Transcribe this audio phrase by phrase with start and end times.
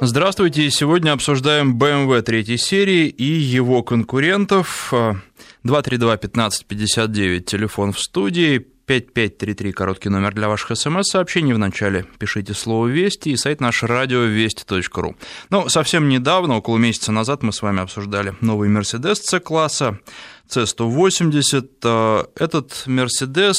[0.00, 0.70] Здравствуйте.
[0.70, 4.92] Сегодня обсуждаем BMW третьей серии и его конкурентов.
[5.64, 11.52] 232-1559, телефон в студии, 5533, короткий номер для ваших смс-сообщений.
[11.52, 15.16] В начале пишите слово «Вести» и сайт наш радиовести.ру.
[15.50, 19.98] Ну, совсем недавно, около месяца назад, мы с вами обсуждали новый Mercedes C-класса.
[20.48, 21.68] C180.
[21.84, 23.56] Э, этот Mercedes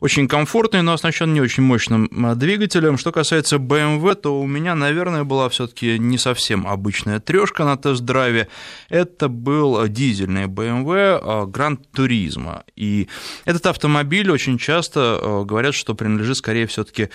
[0.00, 2.98] очень комфортный, но оснащен не очень мощным э, двигателем.
[2.98, 8.48] Что касается BMW, то у меня, наверное, была все-таки не совсем обычная трешка на тест-драйве.
[8.88, 12.62] Это был дизельный BMW Grand Turismo.
[12.76, 13.08] И
[13.44, 17.10] этот автомобиль очень часто э, говорят, что принадлежит скорее все-таки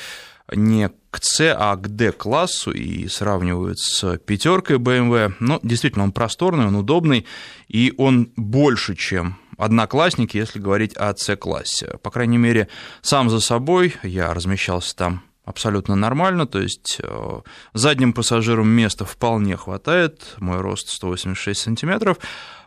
[0.54, 5.34] не к C, а к D классу и сравнивают с пятеркой BMW.
[5.40, 7.26] Но действительно, он просторный, он удобный,
[7.68, 11.98] и он больше, чем одноклассники, если говорить о C-классе.
[12.02, 12.70] По крайней мере,
[13.02, 17.42] сам за собой я размещался там абсолютно нормально, то есть э,
[17.74, 22.18] задним пассажирам места вполне хватает, мой рост 186 сантиметров,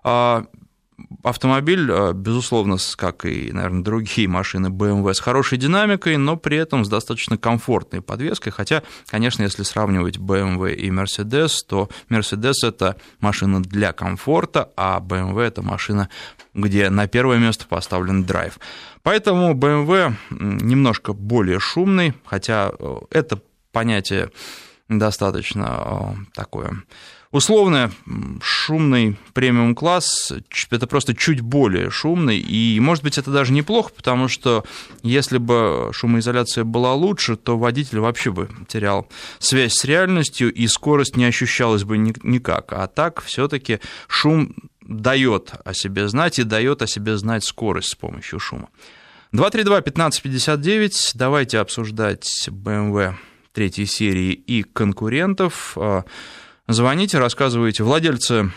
[0.02, 0.46] а
[1.23, 6.85] автомобиль, э, безусловно, как и, наверное, другие машины BMW, с хорошей динамикой, но при этом
[6.85, 8.53] с достаточно комфортной подвеской.
[8.53, 15.41] Хотя, конечно, если сравнивать BMW и Mercedes, то Mercedes– это машина для комфорта, а BMW–
[15.43, 16.09] это машина,
[16.55, 18.59] где на первое место поставлен драйв.
[19.03, 23.41] Поэтому BMW немножко более шумный, хотя э, это
[23.73, 24.31] понятие
[24.88, 26.83] достаточно э, такое
[27.33, 27.91] условно
[28.41, 30.33] шумный премиум-класс,
[30.70, 34.64] это просто чуть более шумный, и, может быть, это даже неплохо, потому что
[35.02, 39.08] если бы шумоизоляция была лучше, то водитель вообще бы терял
[39.39, 42.72] связь с реальностью, и скорость не ощущалась бы никак.
[42.72, 47.89] А так все таки шум дает о себе знать и дает о себе знать скорость
[47.89, 48.69] с помощью шума.
[49.33, 53.14] 232-1559, давайте обсуждать BMW
[53.53, 55.77] третьей серии и конкурентов.
[56.69, 57.83] Звоните, рассказывайте.
[57.83, 58.50] Владельцы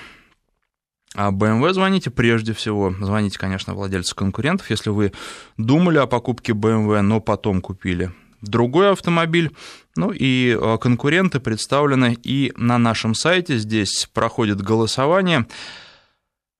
[1.15, 2.93] а BMW звоните прежде всего.
[2.99, 5.13] Звоните, конечно, владельцу конкурентов, если вы
[5.57, 8.11] думали о покупке BMW, но потом купили
[8.41, 9.51] другой автомобиль.
[9.95, 13.57] Ну и а, конкуренты представлены и на нашем сайте.
[13.57, 15.47] Здесь проходит голосование.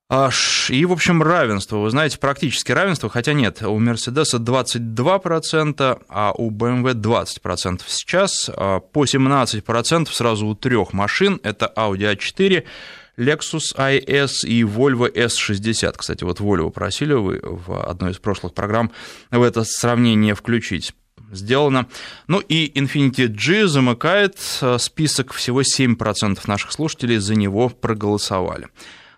[0.07, 1.77] И, в общем, равенство.
[1.77, 7.81] Вы знаете, практически равенство, хотя нет, у Мерседеса 22%, а у BMW 20%.
[7.88, 11.39] Сейчас а, по 17% сразу у трех машин.
[11.41, 12.63] Это Audi A4,
[13.17, 15.95] Lexus IS и Volvo S60.
[15.97, 18.91] Кстати, вот Volvo просили вы в одной из прошлых программ
[19.31, 20.93] в это сравнение включить
[21.31, 21.87] сделано.
[22.27, 28.67] Ну и Infinity G замыкает а, список, всего 7% наших слушателей за него проголосовали.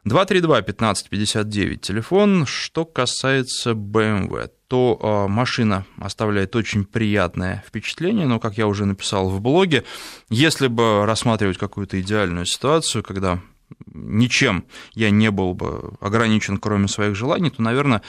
[0.07, 2.45] 232-1559 телефон.
[2.45, 9.29] Что касается BMW, то а, машина оставляет очень приятное впечатление, но, как я уже написал
[9.29, 9.83] в блоге,
[10.29, 13.41] если бы рассматривать какую-то идеальную ситуацию, когда
[13.85, 18.01] ничем я не был бы ограничен, кроме своих желаний, то, наверное,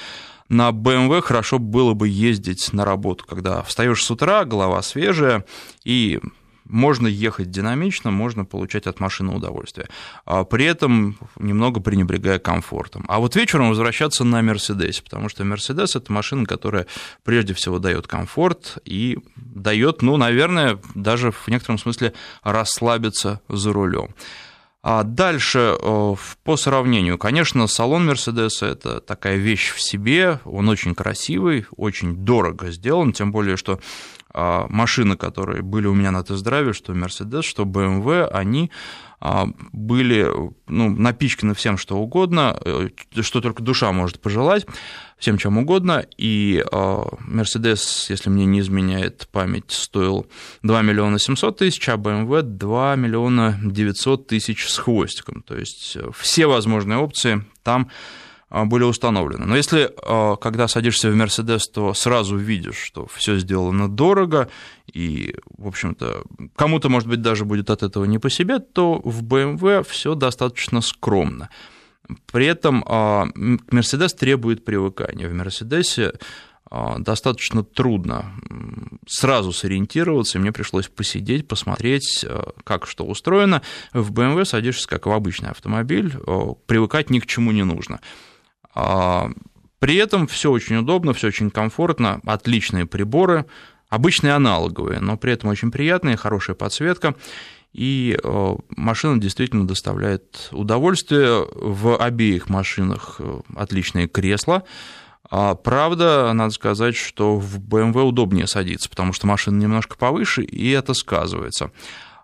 [0.49, 5.45] на BMW хорошо было бы ездить на работу, когда встаешь с утра, голова свежая,
[5.85, 6.21] и
[6.69, 9.89] можно ехать динамично, можно получать от машины удовольствие,
[10.25, 13.05] а при этом немного пренебрегая комфортом.
[13.09, 16.87] А вот вечером возвращаться на Мерседесе, потому что Мерседес это машина, которая
[17.25, 22.13] прежде всего дает комфорт и дает, ну, наверное, даже в некотором смысле
[22.43, 24.15] расслабиться за рулем.
[24.81, 26.15] А дальше, э,
[26.45, 32.71] по сравнению, конечно, салон Мерседеса– это такая вещь в себе, он очень красивый, очень дорого
[32.71, 33.81] сделан, тем более, что
[34.35, 38.71] машины, которые были у меня на тест-драйве, что Mercedes, что BMW, они
[39.21, 40.31] а, были
[40.69, 42.91] ну, напичканы всем, что угодно, э,
[43.21, 44.65] что только душа может пожелать,
[45.19, 50.29] всем чем угодно, и Mercedes, если мне не изменяет память, стоил
[50.63, 56.11] 2 миллиона 700 тысяч, а BMW 2 миллиона 900 тысяч с хвостиком, то есть э,
[56.17, 59.45] все возможные опции там а, были установлены.
[59.45, 64.49] Но если, а, когда садишься в Мерседес, то сразу видишь, что все сделано дорого,
[64.93, 66.25] и, в общем-то,
[66.57, 70.81] кому-то, может быть, даже будет от этого не по себе, то в BMW все достаточно
[70.81, 71.51] скромно.
[72.33, 72.83] При этом
[73.71, 75.29] Мерседес требует привыкания.
[75.29, 76.13] В Мерседесе
[76.71, 78.33] достаточно трудно
[79.07, 82.25] сразу сориентироваться, и мне пришлось посидеть, посмотреть,
[82.65, 83.61] как что устроено.
[83.93, 86.15] В BMW садишься как в обычный автомобиль,
[86.67, 88.01] привыкать ни к чему не нужно.
[88.75, 89.31] А,
[89.79, 93.47] при этом все очень удобно, все очень комфортно, отличные приборы,
[93.89, 97.15] обычные аналоговые, но при этом очень приятные, хорошая подсветка.
[97.73, 101.47] И э, машина действительно доставляет удовольствие.
[101.55, 104.65] В обеих машинах э, отличные кресла.
[105.31, 110.71] А, правда, надо сказать, что в BMW удобнее садиться, потому что машина немножко повыше, и
[110.71, 111.71] это сказывается.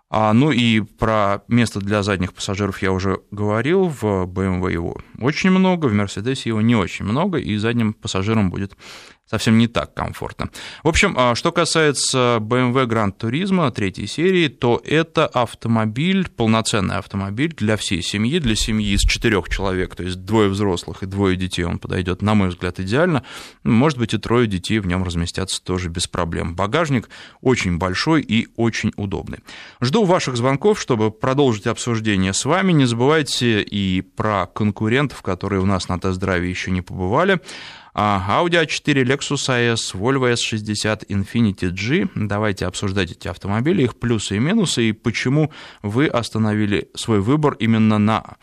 [0.09, 5.49] А, ну и про место для задних пассажиров я уже говорил, в BMW его очень
[5.49, 8.77] много, в Mercedes его не очень много, и задним пассажирам будет
[9.29, 10.49] совсем не так комфортно.
[10.83, 17.53] В общем, а, что касается BMW Grand Turismo третьей серии, то это автомобиль, полноценный автомобиль
[17.55, 21.63] для всей семьи, для семьи из четырех человек, то есть двое взрослых и двое детей
[21.63, 23.23] он подойдет, на мой взгляд, идеально.
[23.63, 26.55] Может быть, и трое детей в нем разместятся тоже без проблем.
[26.55, 27.09] Багажник
[27.41, 29.39] очень большой и очень удобный.
[29.81, 32.71] Жду ваших звонков, чтобы продолжить обсуждение с вами.
[32.73, 37.39] Не забывайте и про конкурентов, которые у нас на тест-драйве еще не побывали.
[37.95, 42.09] Audi A4, Lexus AS, Volvo S60, Infiniti G.
[42.13, 45.51] Давайте обсуждать эти автомобили, их плюсы и минусы, и почему
[45.81, 48.35] вы остановили свой выбор именно на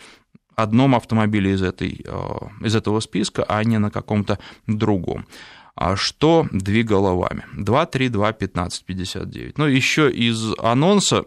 [0.57, 5.27] одном автомобиле из, этой, э, из этого списка, а не на каком-то другом.
[5.75, 7.45] А что двигало вами?
[7.55, 9.59] 232 15 59.
[9.59, 11.25] Ну, еще из анонса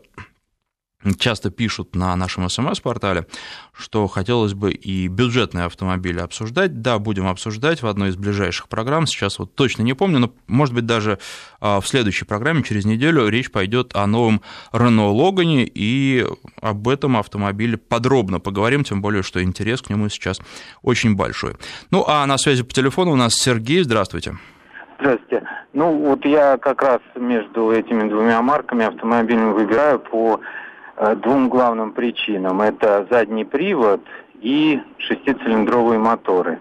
[1.13, 3.27] часто пишут на нашем смс-портале,
[3.73, 6.81] что хотелось бы и бюджетные автомобили обсуждать.
[6.81, 9.05] Да, будем обсуждать в одной из ближайших программ.
[9.05, 11.19] Сейчас вот точно не помню, но, может быть, даже
[11.59, 14.41] а, в следующей программе через неделю речь пойдет о новом
[14.71, 16.25] Renault Logan, и
[16.61, 20.41] об этом автомобиле подробно поговорим, тем более, что интерес к нему сейчас
[20.81, 21.55] очень большой.
[21.91, 23.83] Ну, а на связи по телефону у нас Сергей.
[23.83, 24.37] Здравствуйте.
[24.99, 25.47] Здравствуйте.
[25.73, 30.39] Ну, вот я как раз между этими двумя марками автомобилями выбираю по
[31.18, 32.62] двум главным причинам.
[32.62, 34.01] Это задний привод
[34.42, 36.59] и шестицилиндровые моторы.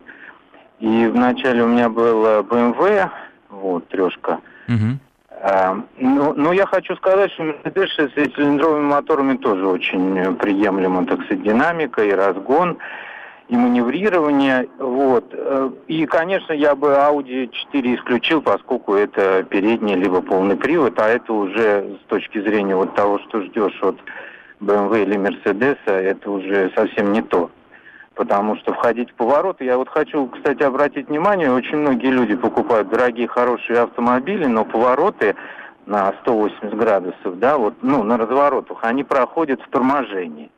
[0.81, 3.09] И вначале у меня был BMW,
[3.49, 4.41] вот, трешка.
[4.69, 4.99] Угу.
[5.47, 11.23] А, ну, но я хочу сказать, что Mercedes с шестицилиндровыми моторами тоже очень приемлемо, так
[11.25, 12.79] сказать, динамика и разгон
[13.49, 14.67] и маневрирование.
[14.79, 15.27] Вот.
[15.33, 21.09] Э, и, конечно, я бы Audi 4 исключил, поскольку это передний либо полный привод, а
[21.09, 23.97] это уже с точки зрения вот того, что ждешь от
[24.65, 27.51] BMW или Mercedes, это уже совсем не то.
[28.15, 32.89] Потому что входить в повороты, я вот хочу, кстати, обратить внимание, очень многие люди покупают
[32.89, 35.35] дорогие, хорошие автомобили, но повороты
[35.87, 40.51] на 180 градусов, да, вот, ну, на разворотах, они проходят в торможении.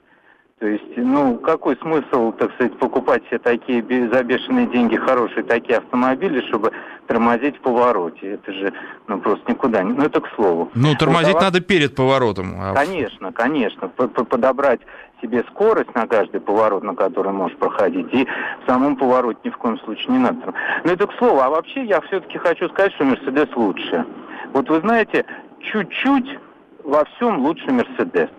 [0.58, 5.76] То есть, ну, какой смысл, так сказать, покупать все такие за бешеные деньги хорошие такие
[5.76, 6.72] автомобили, чтобы
[7.06, 8.32] тормозить в повороте?
[8.32, 8.72] Это же,
[9.06, 9.92] ну, просто никуда не...
[9.92, 10.70] Ну, это к слову.
[10.74, 12.54] Ну, тормозить надо перед поворотом.
[12.58, 13.88] А конечно, конечно.
[13.88, 14.80] Подобрать
[15.20, 19.58] себе скорость на каждый поворот, на который можешь проходить, и в самом повороте ни в
[19.58, 20.54] коем случае не надо.
[20.84, 21.38] Ну, это к слову.
[21.38, 24.06] А вообще я все-таки хочу сказать, что Мерседес лучше.
[24.54, 25.26] Вот вы знаете,
[25.60, 26.38] чуть-чуть
[26.82, 28.30] во всем лучше Мерседес.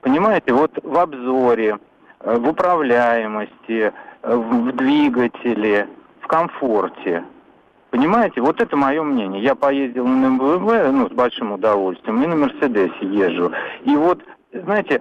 [0.00, 1.78] Понимаете, вот в обзоре,
[2.20, 3.92] э, в управляемости,
[4.22, 5.88] э, в двигателе,
[6.20, 7.24] в комфорте.
[7.90, 9.42] Понимаете, вот это мое мнение.
[9.42, 13.50] Я поездил на МВВ, ну, с большим удовольствием, и на Мерседесе езжу.
[13.84, 14.20] И вот,
[14.52, 15.00] знаете,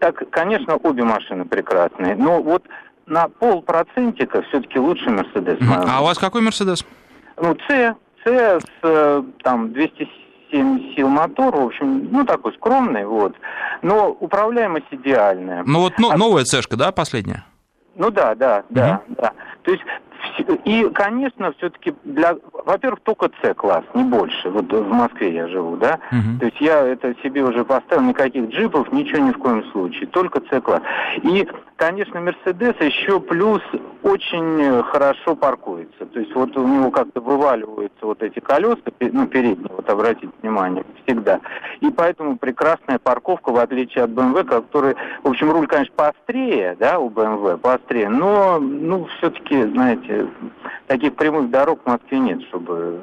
[0.00, 2.62] так, конечно, обе машины прекрасные, но вот
[3.06, 5.58] на полпроцентика все-таки лучше Мерседес.
[5.88, 6.84] А у вас какой Мерседес?
[7.40, 13.34] Ну, С, С с там 207 7 сил мотор, в общем, ну, такой скромный, вот.
[13.82, 15.62] Но управляемость идеальная.
[15.66, 17.44] Ну, вот ну, новая цешка, да, последняя?
[17.94, 19.16] Ну да, да, да, угу.
[19.20, 19.32] да.
[19.62, 19.82] То есть
[20.64, 24.50] и, конечно, все-таки для, во-первых, только С-класс, не больше.
[24.50, 25.98] Вот в Москве я живу, да.
[26.10, 26.38] Uh-huh.
[26.40, 30.40] То есть я это себе уже поставил, никаких джипов, ничего ни в коем случае, только
[30.50, 30.82] С-класс.
[31.22, 33.62] И, конечно, Мерседес еще плюс
[34.02, 36.06] очень хорошо паркуется.
[36.06, 40.84] То есть вот у него как-то вываливаются вот эти колеса, ну, передние, вот обратите внимание,
[41.04, 41.40] всегда.
[41.80, 46.98] И поэтому прекрасная парковка, в отличие от BMW, который, в общем, руль, конечно, поострее, да,
[46.98, 50.15] у BMW, поострее, но, ну, все-таки, знаете,
[50.86, 53.02] таких прямых дорог в Москве нет, чтобы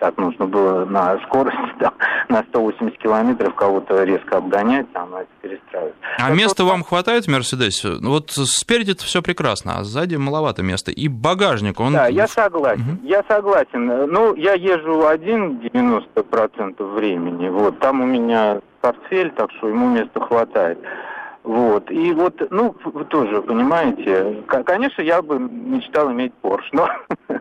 [0.00, 1.92] так нужно было на скорости там,
[2.28, 5.94] на 180 километров кого-то резко обгонять, там, это перестраивать.
[6.18, 6.70] А так места вот...
[6.70, 7.90] вам хватает в Мерседесе?
[8.02, 10.90] Вот спереди это все прекрасно, а сзади маловато места.
[10.90, 11.92] И багажник, он...
[11.92, 13.06] Да, я согласен, угу.
[13.06, 13.86] я согласен.
[14.10, 20.20] Ну, я езжу один 90% времени, вот, там у меня портфель, так что ему места
[20.20, 20.78] хватает.
[21.42, 21.90] Вот.
[21.90, 26.90] И вот, ну, вы тоже понимаете, конечно, я бы мечтал иметь Porsche, но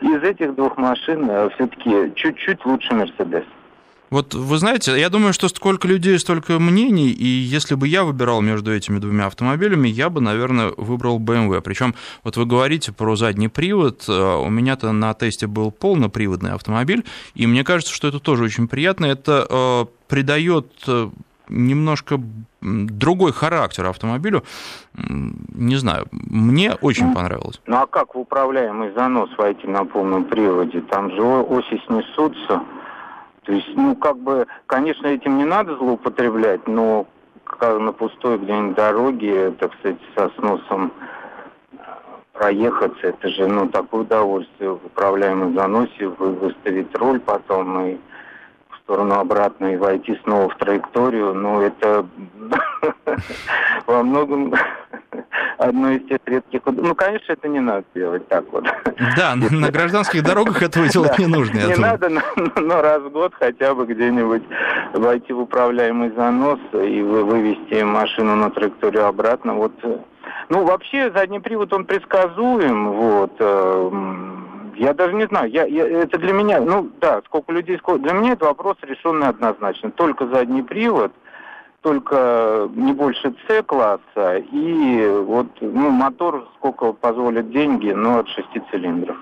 [0.00, 3.44] из этих двух машин э, все-таки чуть-чуть лучше Mercedes.
[4.10, 8.40] Вот вы знаете, я думаю, что сколько людей, столько мнений, и если бы я выбирал
[8.42, 11.60] между этими двумя автомобилями, я бы, наверное, выбрал BMW.
[11.60, 17.04] Причем, вот вы говорите про задний привод, э, у меня-то на тесте был полноприводный автомобиль,
[17.34, 20.66] и мне кажется, что это тоже очень приятно, это э, придает
[21.48, 22.20] немножко
[22.60, 24.44] другой характер автомобилю.
[24.94, 27.60] Не знаю, мне очень ну, понравилось.
[27.66, 30.80] Ну а как в управляемый занос войти на полном приводе?
[30.82, 32.62] Там же оси снесутся.
[33.44, 37.06] То есть, ну, как бы, конечно, этим не надо злоупотреблять, но
[37.44, 40.92] как на пустой где-нибудь дороге, так сказать, со сносом
[41.72, 41.76] э,
[42.32, 47.98] проехаться, это же, ну, такое удовольствие в управляемом заносе, выставить руль потом и
[48.84, 52.06] сторону обратно и войти снова в траекторию, ну, это
[53.86, 54.54] во многом
[55.58, 56.60] одно из тех редких...
[56.66, 58.64] Ну, конечно, это не надо делать так вот.
[59.16, 61.58] Да, на гражданских дорогах этого делать не нужно.
[61.58, 62.10] Не надо,
[62.56, 64.42] но раз в год хотя бы где-нибудь
[64.92, 69.54] войти в управляемый занос и вывести машину на траекторию обратно.
[69.54, 69.72] Вот
[70.50, 73.32] ну, вообще, задний привод, он предсказуем, вот.
[74.76, 78.02] Я даже не знаю, я, я, это для меня, ну да, сколько людей, сколько...
[78.02, 79.90] Для меня это вопрос решенный однозначно.
[79.90, 81.12] Только задний привод–
[81.84, 89.18] только не больше С-класса и вот ну, мотор сколько позволят деньги, но от шести цилиндров.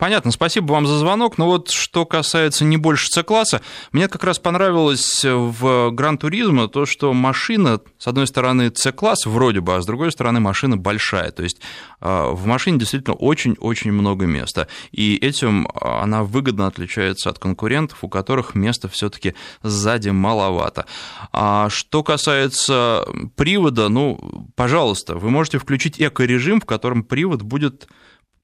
[0.00, 1.36] Понятно, спасибо вам за звонок.
[1.36, 3.60] Но вот что касается не больше С-класса,
[3.92, 9.76] мне как раз понравилось в Гран-туризмо то, что машина, с одной стороны, С-класс вроде бы,
[9.76, 11.32] а с другой стороны, машина большая.
[11.32, 11.60] То есть
[12.00, 14.68] а, в машине действительно очень-очень много места.
[14.90, 20.86] И этим она выгодно отличается от конкурентов, у которых места все таки сзади маловато.
[21.30, 23.04] А что касается
[23.36, 27.86] привода, ну, пожалуйста, вы можете включить эко-режим, в котором привод будет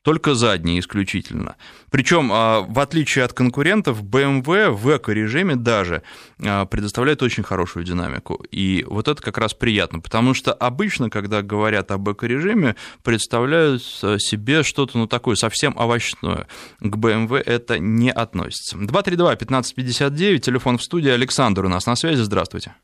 [0.07, 1.57] только задние исключительно.
[1.91, 6.05] Причем, а, в отличие от конкурентов, BMW в эко-режиме даже
[6.47, 8.35] а, предоставляет очень хорошую динамику.
[8.53, 14.63] И вот это как раз приятно, потому что обычно, когда говорят об эко-режиме, представляют себе
[14.63, 16.47] что-то, ну, такое совсем овощное.
[16.79, 18.77] К BMW это не относится.
[18.77, 21.11] 232-1559, телефон в студии.
[21.11, 22.77] Александр у нас на связи, здравствуйте.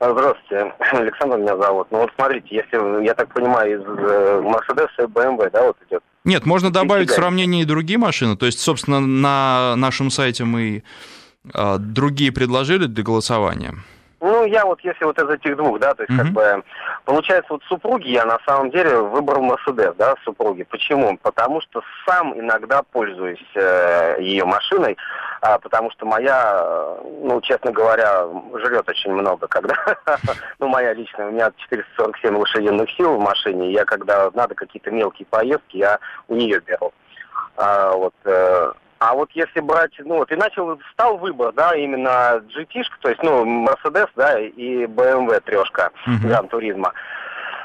[0.00, 1.88] Здравствуйте, Александр меня зовут.
[1.90, 6.46] Ну вот смотрите, если, я так понимаю, из Mercedes и BMW, да, вот идет нет,
[6.46, 8.36] можно добавить в сравнении и другие машины.
[8.36, 10.82] То есть, собственно, на нашем сайте мы
[11.52, 13.84] а, другие предложили для голосования.
[14.24, 16.24] Ну, я вот, если вот из этих двух, да, то есть, mm-hmm.
[16.24, 16.64] как бы,
[17.04, 20.62] получается, вот супруги я на самом деле выбрал Мерседес, да, супруги.
[20.62, 21.18] Почему?
[21.18, 24.96] Потому что сам иногда пользуюсь э, ее машиной,
[25.42, 29.74] а, потому что моя, э, ну, честно говоря, жрет очень много, когда,
[30.58, 35.26] ну, моя личная, у меня 447 лошадиных сил в машине, я когда надо какие-то мелкие
[35.28, 36.94] поездки, я у нее беру.
[37.58, 42.42] А, вот, э, а вот если брать, ну вот и начал, стал выбор, да, именно
[42.56, 45.90] GT, то есть, ну, Mercedes, да, и BMW трешка
[46.22, 46.92] Гран Туризма.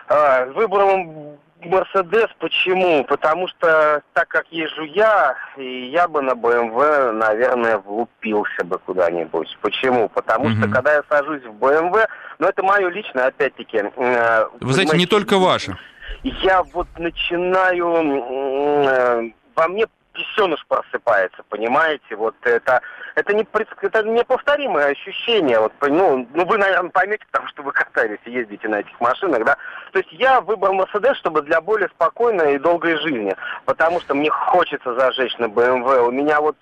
[0.08, 3.04] А, выбрал Мерседес почему?
[3.04, 9.58] Потому что так как езжу я, и я бы на BMW, наверное, влупился бы куда-нибудь.
[9.62, 10.10] Почему?
[10.10, 10.60] Потому mm-hmm.
[10.60, 12.08] что когда я сажусь в BMW,
[12.40, 13.84] ну это мое личное, опять-таки.
[13.98, 15.78] Э, Вы знаете, не только ваше.
[16.24, 17.88] Я вот начинаю,
[18.88, 22.16] э, во мне писеныш просыпается, понимаете?
[22.16, 22.82] Вот это,
[23.16, 23.46] это, не,
[23.82, 25.60] это неповторимое ощущение.
[25.60, 29.46] Вот, ну, ну, вы, наверное, поймете, потому что вы катаетесь и ездите на этих машинах,
[29.46, 29.58] да?
[29.92, 33.36] То есть я выбрал Мерседес, чтобы для более спокойной и долгой жизни,
[33.66, 36.08] потому что мне хочется зажечь на БМВ.
[36.08, 36.56] У меня вот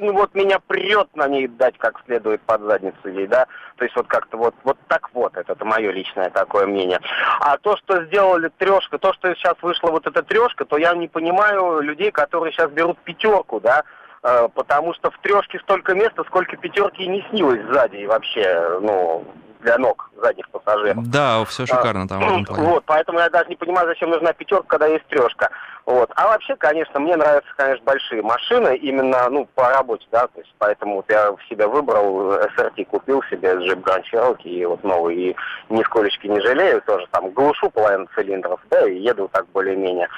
[0.00, 3.94] ну вот меня прет на ней дать как следует под задницу ей, да, то есть
[3.96, 7.00] вот как-то вот, вот так вот, это, это мое личное такое мнение.
[7.40, 11.08] А то, что сделали трешка, то, что сейчас вышла вот эта трешка, то я не
[11.08, 13.84] понимаю людей, которые сейчас берут пятерку, да,
[14.22, 19.24] э, потому что в трешке столько места, сколько пятерки не снилось сзади и вообще, ну,
[19.60, 21.08] для ног задних пассажиров.
[21.08, 22.68] Да, все шикарно а, там в этом плане.
[22.68, 25.50] Вот, поэтому я даже не понимаю, зачем нужна пятерка, когда есть трешка.
[25.86, 26.10] Вот.
[26.14, 30.54] А вообще, конечно, мне нравятся, конечно, большие машины, именно, ну, по работе, да, то есть
[30.58, 35.36] поэтому вот я себя выбрал, SRT купил себе, Jeep Grand Cherokee, и вот новый, и
[35.68, 40.08] нисколечки не жалею, тоже там глушу половину цилиндров, да, и еду так более-менее.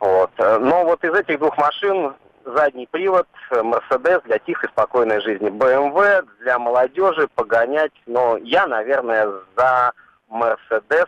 [0.00, 0.30] Вот.
[0.38, 2.12] Но вот из этих двух машин
[2.46, 5.48] задний привод, Мерседес для тихой, спокойной жизни.
[5.48, 9.92] БМВ для молодежи погонять, но я, наверное, за
[10.28, 11.06] Мерседес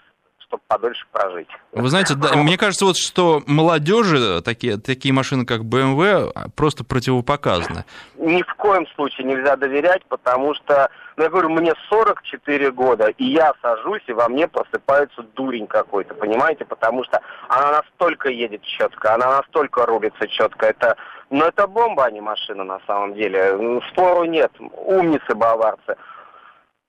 [0.48, 1.48] чтобы подольше прожить.
[1.72, 7.84] Вы знаете, да, мне кажется, вот что молодежи такие, такие машины, как BMW, просто противопоказаны.
[8.16, 13.24] Ни в коем случае нельзя доверять, потому что, ну, я говорю, мне 44 года, и
[13.24, 16.64] я сажусь, и во мне просыпается дурень какой-то, понимаете?
[16.64, 20.66] Потому что она настолько едет четко, она настолько рубится четко.
[20.66, 20.96] Это,
[21.30, 23.80] ну, это бомба, а не машина на самом деле.
[23.92, 24.52] Спору нет.
[24.58, 25.96] Умницы баварцы.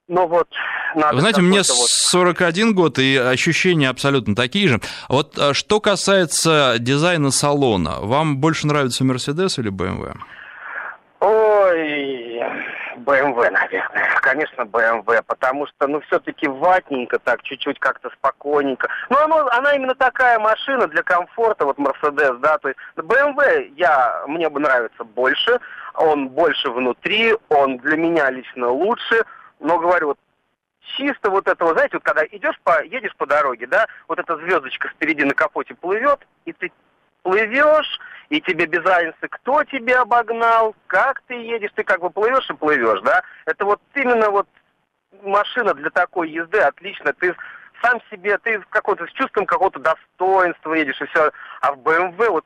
[0.10, 0.48] Ну вот,
[0.96, 4.80] надо Вы знаете, мне 41 год, и ощущения абсолютно такие же.
[5.08, 10.16] Вот а, что касается дизайна салона, вам больше нравится Mercedes или BMW?
[11.20, 12.42] Ой,
[13.06, 14.10] BMW, наверное.
[14.22, 18.88] Конечно, BMW, потому что, ну, все-таки ватненько так, чуть-чуть как-то спокойненько.
[19.10, 24.24] Ну, оно, она именно такая машина для комфорта, вот Mercedes, да, то есть BMW я,
[24.28, 25.60] мне бы нравится больше,
[25.94, 29.24] он больше внутри, он для меня лично лучше,
[29.60, 30.20] но, говорю, вот
[30.98, 34.90] чисто вот этого, знаете, вот когда идешь по, едешь по дороге, да, вот эта звездочка
[34.90, 36.72] впереди на капоте плывет, и ты
[37.22, 38.00] плывешь,
[38.30, 42.54] и тебе без разницы, кто тебя обогнал, как ты едешь, ты как бы плывешь и
[42.54, 43.22] плывешь, да.
[43.46, 44.48] Это вот именно вот
[45.24, 47.14] машина для такой езды отлично.
[47.14, 47.36] Ты
[47.82, 51.32] сам себе, ты какой-то с чувством какого-то достоинства едешь и все.
[51.62, 52.46] А в BMW вот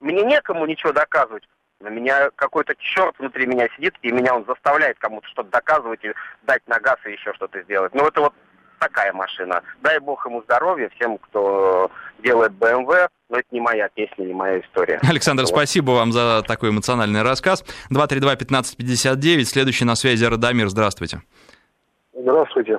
[0.00, 1.48] мне некому ничего доказывать.
[1.80, 6.12] На меня какой-то черт внутри меня сидит, и меня он заставляет кому-то что-то доказывать и
[6.42, 7.94] дать на газ и еще что-то сделать.
[7.94, 8.34] Ну, это вот
[8.78, 9.62] такая машина.
[9.82, 11.90] Дай бог ему здоровья, всем, кто
[12.22, 15.00] делает BMW, но это не моя песня, не моя история.
[15.08, 15.48] Александр, вот.
[15.48, 17.64] спасибо вам за такой эмоциональный рассказ.
[17.90, 21.22] 232-1559, следующий на связи Радомир, здравствуйте.
[22.12, 22.78] Здравствуйте.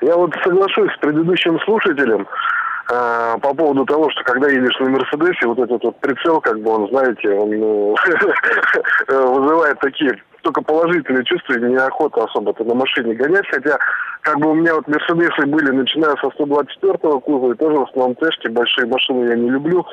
[0.00, 2.26] Я вот соглашусь с предыдущим слушателем
[2.90, 6.70] э, по поводу того, что когда едешь на Мерседесе, вот этот вот прицел, как бы
[6.70, 7.96] он, знаете, он ну,
[9.08, 13.78] вызывает такие только положительные чувства, и неохота особо-то на машине гонять, хотя
[14.20, 18.14] как бы у меня вот Мерседесы были, начиная со 124-го кузова, и тоже в основном
[18.16, 19.84] Тэшки, большие машины я не люблю,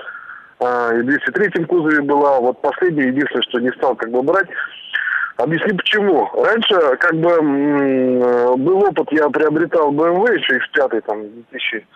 [0.59, 4.49] а, и в 203-м кузове была, вот последний, единственное, что не стал как бы брать,
[5.37, 6.29] Объясню почему.
[6.35, 11.87] Раньше, как бы, был опыт, я приобретал BMW еще X5, там, 2000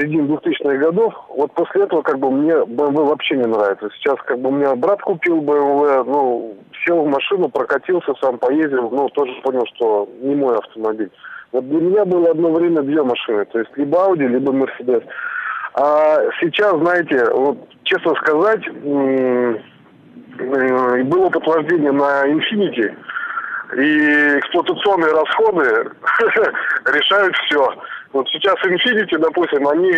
[0.00, 3.88] середине 2000-х годов, вот после этого как бы мне BMW вообще не нравится.
[3.96, 8.90] Сейчас как бы у меня брат купил BMW, ну, сел в машину, прокатился, сам поездил,
[8.90, 11.10] ну, тоже понял, что не мой автомобиль.
[11.52, 15.04] Вот для меня было одно время две машины, то есть либо Audi, либо Mercedes.
[15.74, 19.58] А сейчас, знаете, вот честно сказать, э,
[21.04, 22.94] был опыт на Infiniti,
[23.76, 25.90] и эксплуатационные расходы
[26.86, 27.74] решают все.
[28.12, 29.92] Вот сейчас Infinity, допустим, они,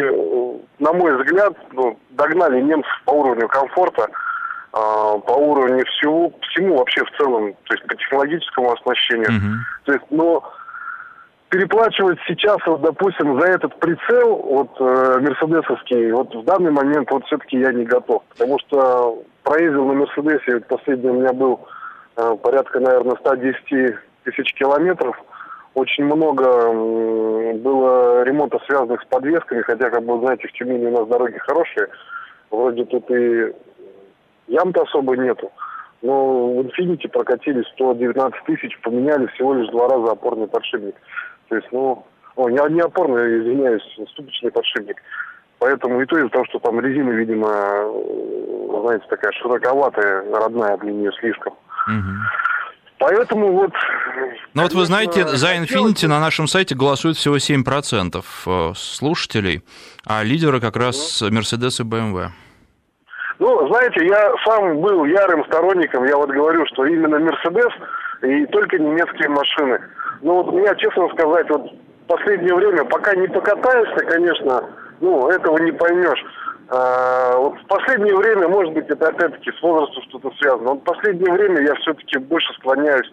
[0.79, 4.09] на мой взгляд, ну, догнали немцев по уровню комфорта, э,
[4.73, 9.31] по уровню всего, всему вообще в целом, то есть по технологическому оснащению.
[9.31, 9.57] Mm-hmm.
[9.85, 10.53] То есть, но
[11.49, 17.25] переплачивать сейчас, вот, допустим, за этот прицел, вот, э, мерседесовский, вот в данный момент вот
[17.27, 18.23] все-таки я не готов.
[18.29, 21.67] Потому что проездил на Мерседесе, последний у меня был
[22.17, 25.17] э, порядка, наверное, 110 тысяч километров–
[25.75, 26.73] очень много
[27.55, 31.89] было ремонтов, связанных с подвесками, хотя, как бы, знаете, в Тюмени у нас дороги хорошие,
[32.51, 33.53] вроде тут и
[34.49, 35.51] ям-то особо нету.
[36.03, 40.97] Но в Infinity прокатили 119 тысяч, поменяли всего лишь два раза опорный подшипник.
[41.49, 42.05] То есть, ну,
[42.37, 44.97] о, не, не опорный, извиняюсь, ступичный подшипник.
[45.59, 47.49] Поэтому и то из-за того, что там резина, видимо,
[48.83, 51.53] знаете, такая широковатая, родная для нее слишком.
[51.87, 52.52] Угу.
[53.03, 53.73] Поэтому вот...
[54.55, 59.65] Ну вот вы знаете, за Infinity на нашем сайте голосует всего 7% э, слушателей,
[60.07, 62.29] а лидеры как раз Mercedes и BMW.
[63.41, 67.73] Ну, знаете, я сам был ярым сторонником, я вот говорю, что именно Mercedes
[68.23, 69.81] и только немецкие машины.
[70.21, 75.59] Ну вот меня, честно сказать, вот в последнее время, пока не покатаешься, конечно, ну, этого
[75.59, 76.25] не поймешь.
[76.69, 80.85] А, вот в последнее время, может быть, это опять-таки с возрастом что-то связано, но в
[80.85, 83.11] последнее время я все-таки больше склоняюсь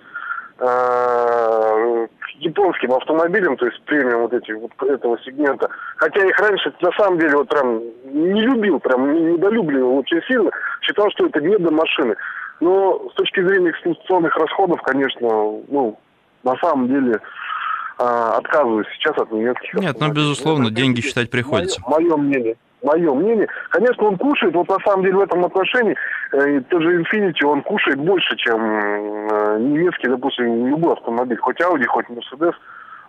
[0.59, 5.69] а, к японским автомобилям, то есть премиум вот этих вот этого сегмента.
[5.97, 10.51] Хотя их раньше на самом деле вот прям не любил, прям не недолюбливал очень сильно,
[10.81, 12.15] считал, что это не до машины.
[12.59, 15.97] Но с точки зрения эксплуатационных расходов, конечно, ну,
[16.43, 21.81] на самом деле э, отказываюсь сейчас от немецких Нет, ну, безусловно, деньги считать приходится.
[21.87, 23.47] Мое, мое мнение мое мнение.
[23.69, 25.95] Конечно, он кушает, вот на самом деле в этом отношении,
[26.33, 32.05] э, тот Infinity, он кушает больше, чем э, немецкий, допустим, любой автомобиль, хоть Audi, хоть
[32.07, 32.53] Mercedes,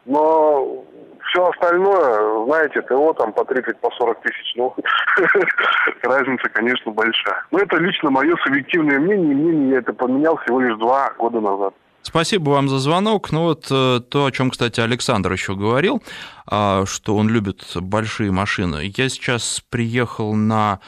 [0.06, 0.84] но
[1.30, 4.74] все остальное, знаете, ТО там по 30, по 40 тысяч, ну,
[6.02, 7.44] разница, конечно, большая.
[7.50, 11.40] Но это лично мое субъективное мнение, и мнение я это поменял всего лишь два года
[11.40, 11.74] назад.
[12.02, 13.30] Спасибо вам за звонок.
[13.30, 16.02] Ну вот э, то, о чем, кстати, Александр еще говорил,
[16.46, 18.92] а, что он любит большие машины.
[18.96, 20.80] Я сейчас приехал на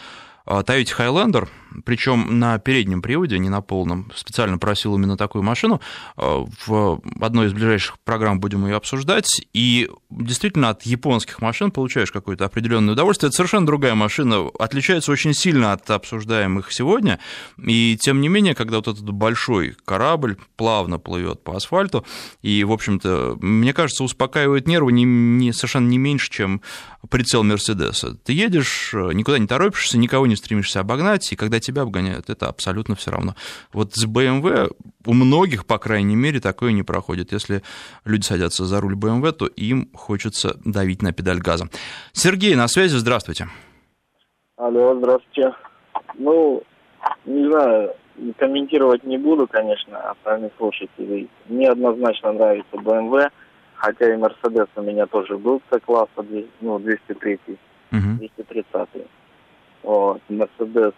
[0.47, 1.49] Toyota Highlander,
[1.85, 4.11] причем на переднем приводе, не на полном.
[4.15, 5.81] Специально просил именно такую машину.
[6.17, 9.41] А, в одной из ближайших программ будем ее обсуждать.
[9.53, 13.29] И действительно от японских машин получаешь какое-то определенное удовольствие.
[13.29, 17.19] Это совершенно другая машина, отличается очень сильно от обсуждаемых сегодня.
[17.59, 22.05] И тем не менее, когда вот этот большой корабль плавно плывет по асфальту,
[22.43, 26.63] и, в общем-то, мне кажется, успокаивает нервы не, не, совершенно не меньше, чем
[27.11, 28.15] прицел Мерседеса.
[28.25, 32.95] Ты едешь, никуда не торопишься, никого не стремишься обогнать, и когда тебя обгоняют, это абсолютно
[32.95, 33.35] все равно.
[33.73, 34.75] Вот с BMW
[35.07, 37.33] у многих, по крайней мере, такое не проходит.
[37.33, 37.63] Если
[38.05, 41.69] люди садятся за руль BMW, то им хочется давить на педаль газа.
[42.13, 43.49] Сергей, на связи, здравствуйте.
[44.57, 45.55] Алло, здравствуйте.
[46.15, 46.63] Ну,
[47.25, 47.95] не знаю,
[48.39, 51.29] комментировать не буду, конечно, остальных слушателей.
[51.47, 53.29] Мне однозначно нравится BMW,
[53.75, 56.25] хотя и Mercedes у меня тоже был C-класса,
[56.61, 57.41] ну, 203,
[57.93, 59.07] uh 230.
[59.83, 60.95] Вот, Mercedes,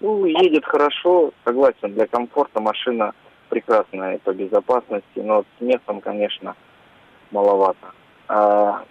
[0.00, 3.12] ну, едет хорошо, согласен, для комфорта машина
[3.48, 6.56] прекрасная по безопасности, но с местом, конечно,
[7.30, 7.92] маловато.
[8.28, 8.84] А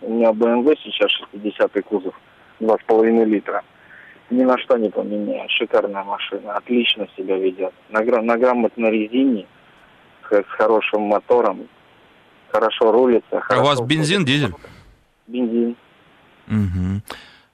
[0.00, 2.14] у меня BMW сейчас 60-й кузов,
[2.60, 3.62] 2,5 литра
[4.30, 5.50] ни на что не поменяешь.
[5.52, 7.72] Шикарная машина, отлично себя ведет.
[7.90, 9.46] На, на грамотной резине,
[10.22, 11.68] с, хорошим мотором,
[12.48, 13.40] хорошо рулится.
[13.40, 14.52] Хорошо а у вас бензин, дизель?
[15.26, 15.76] Бензин.
[16.48, 17.02] Угу.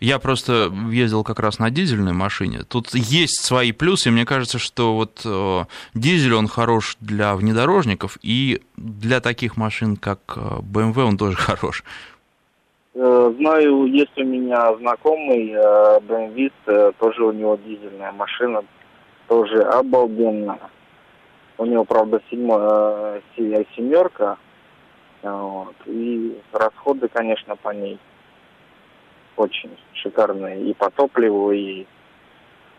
[0.02, 2.62] Я просто ездил как раз на дизельной машине.
[2.68, 4.10] Тут есть свои плюсы.
[4.10, 10.18] Мне кажется, что вот э, дизель, он хорош для внедорожников, и для таких машин, как
[10.34, 11.84] э, BMW, он тоже хорош.
[12.94, 18.64] Э, знаю, есть у меня знакомый BMW, э, тоже у него дизельная машина,
[19.28, 20.68] тоже обалденная.
[21.58, 24.36] У него, правда, семерка,
[25.22, 28.00] вот, и расходы, конечно, по ней
[29.36, 31.86] очень шикарные и по топливу, и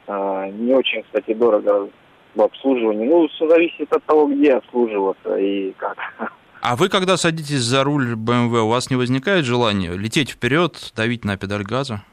[0.07, 1.89] э, не очень, кстати, дорого
[2.35, 3.07] в обслуживании.
[3.07, 5.97] Ну, все зависит от того, где обслуживаться и как.
[6.61, 11.25] А вы, когда садитесь за руль BMW, у вас не возникает желания лететь вперед, давить
[11.25, 12.03] на педаль газа?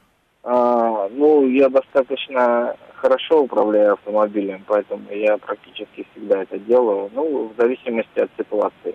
[0.43, 7.11] А, ну, я достаточно хорошо управляю автомобилем, поэтому я практически всегда это делаю.
[7.15, 8.95] Ну, в зависимости от ситуации.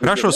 [0.00, 0.30] Хорошо.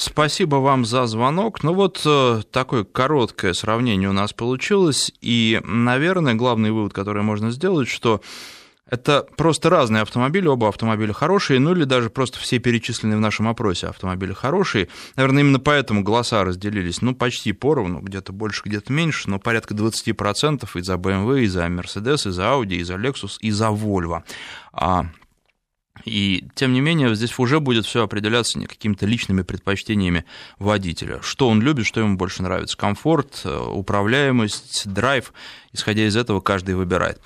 [0.00, 1.62] Спасибо вам за звонок.
[1.62, 5.12] Ну вот э, такое короткое сравнение у нас получилось.
[5.20, 8.22] И, наверное, главный вывод, который можно сделать, что
[8.86, 13.46] это просто разные автомобили, оба автомобиля хорошие, ну или даже просто все перечисленные в нашем
[13.46, 14.88] опросе автомобили хорошие.
[15.16, 20.66] Наверное, именно поэтому голоса разделились, ну, почти поровну, где-то больше, где-то меньше, но порядка 20%
[20.76, 24.22] и за BMW, и за Mercedes, и за Audi, и за Lexus, и за Volvo.
[24.72, 25.08] А
[26.04, 30.24] и тем не менее, здесь уже будет все определяться не какими-то личными предпочтениями
[30.58, 31.20] водителя.
[31.22, 32.76] Что он любит, что ему больше нравится.
[32.76, 35.32] Комфорт, э, управляемость, драйв.
[35.72, 37.20] Исходя из этого, каждый выбирает.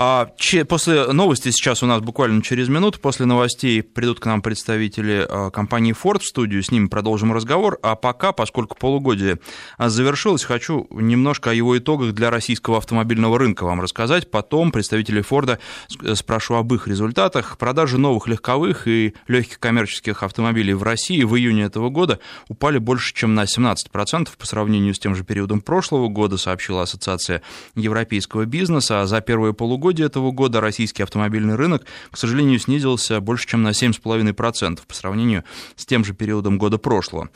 [0.00, 0.30] А
[0.68, 5.50] после новости сейчас у нас буквально через минуту, после новостей придут к нам представители а,
[5.50, 7.80] компании Ford в студию, с ними продолжим разговор.
[7.82, 9.40] А пока, поскольку полугодие
[9.76, 14.30] а, завершилось, хочу немножко о его итогах для российского автомобильного рынка вам рассказать.
[14.30, 15.58] Потом представителей Ford
[16.04, 17.58] э, спрошу об их результатах.
[17.58, 23.14] Продажи новых легковых и легких коммерческих автомобилей в России в июне этого года упали больше,
[23.14, 27.42] чем на 17% по сравнению с тем же периодом прошлого года, сообщила Ассоциация
[27.74, 29.02] европейского бизнеса.
[29.02, 33.68] А за первые полугодие этого года российский автомобильный рынок, к сожалению, снизился больше, чем на
[33.68, 35.44] 7,5% по сравнению
[35.76, 37.28] с тем же периодом года прошлого.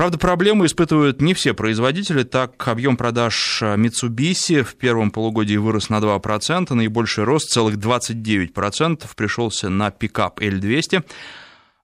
[0.00, 2.22] Правда, проблемы испытывают не все производители.
[2.22, 9.68] Так, объем продаж Mitsubishi в первом полугодии вырос на 2%, наибольший рост, целых 29%, пришелся
[9.68, 11.04] на пикап L200.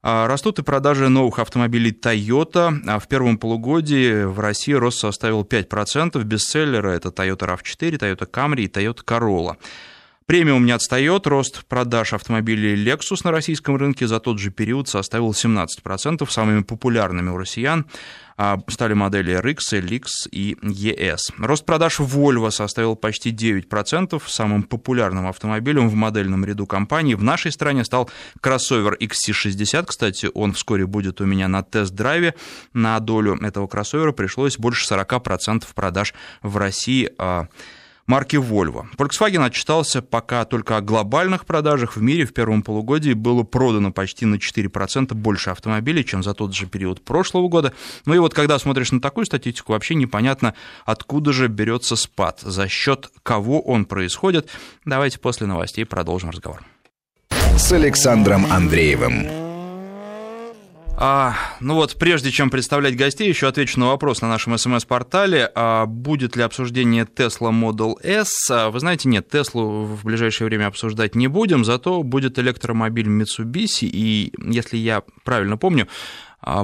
[0.02, 2.80] А, растут и продажи новых автомобилей Toyota.
[2.86, 6.24] А в первом полугодии в России рост составил 5%.
[6.24, 9.56] Бестселлеры это Toyota RAV4, Toyota Camry и Toyota Corolla.
[10.26, 15.30] Премиум не отстает, рост продаж автомобилей Lexus на российском рынке за тот же период составил
[15.30, 16.28] 17%.
[16.28, 17.86] Самыми популярными у россиян
[18.36, 21.32] а, стали модели RX, LX и ES.
[21.38, 24.20] Рост продаж Volvo составил почти 9%.
[24.26, 28.10] Самым популярным автомобилем в модельном ряду компании в нашей стране стал
[28.40, 29.86] кроссовер XC60.
[29.86, 32.34] Кстати, он вскоре будет у меня на тест-драйве.
[32.72, 37.46] На долю этого кроссовера пришлось больше 40% продаж в России а,
[38.06, 38.86] марки Volvo.
[38.96, 41.96] Volkswagen отчитался пока только о глобальных продажах.
[41.96, 46.54] В мире в первом полугодии было продано почти на 4% больше автомобилей, чем за тот
[46.54, 47.72] же период прошлого года.
[48.04, 52.68] Ну и вот когда смотришь на такую статистику, вообще непонятно, откуда же берется спад, за
[52.68, 54.48] счет кого он происходит.
[54.84, 56.62] Давайте после новостей продолжим разговор.
[57.56, 59.45] С Александром Андреевым.
[60.98, 65.50] А, ну вот, прежде чем представлять гостей, еще отвечу на вопрос на нашем смс-портале.
[65.54, 68.50] А будет ли обсуждение Tesla Model S?
[68.50, 73.88] А, вы знаете, нет, Теслу в ближайшее время обсуждать не будем, зато будет электромобиль Mitsubishi,
[73.92, 75.86] и, если я правильно помню,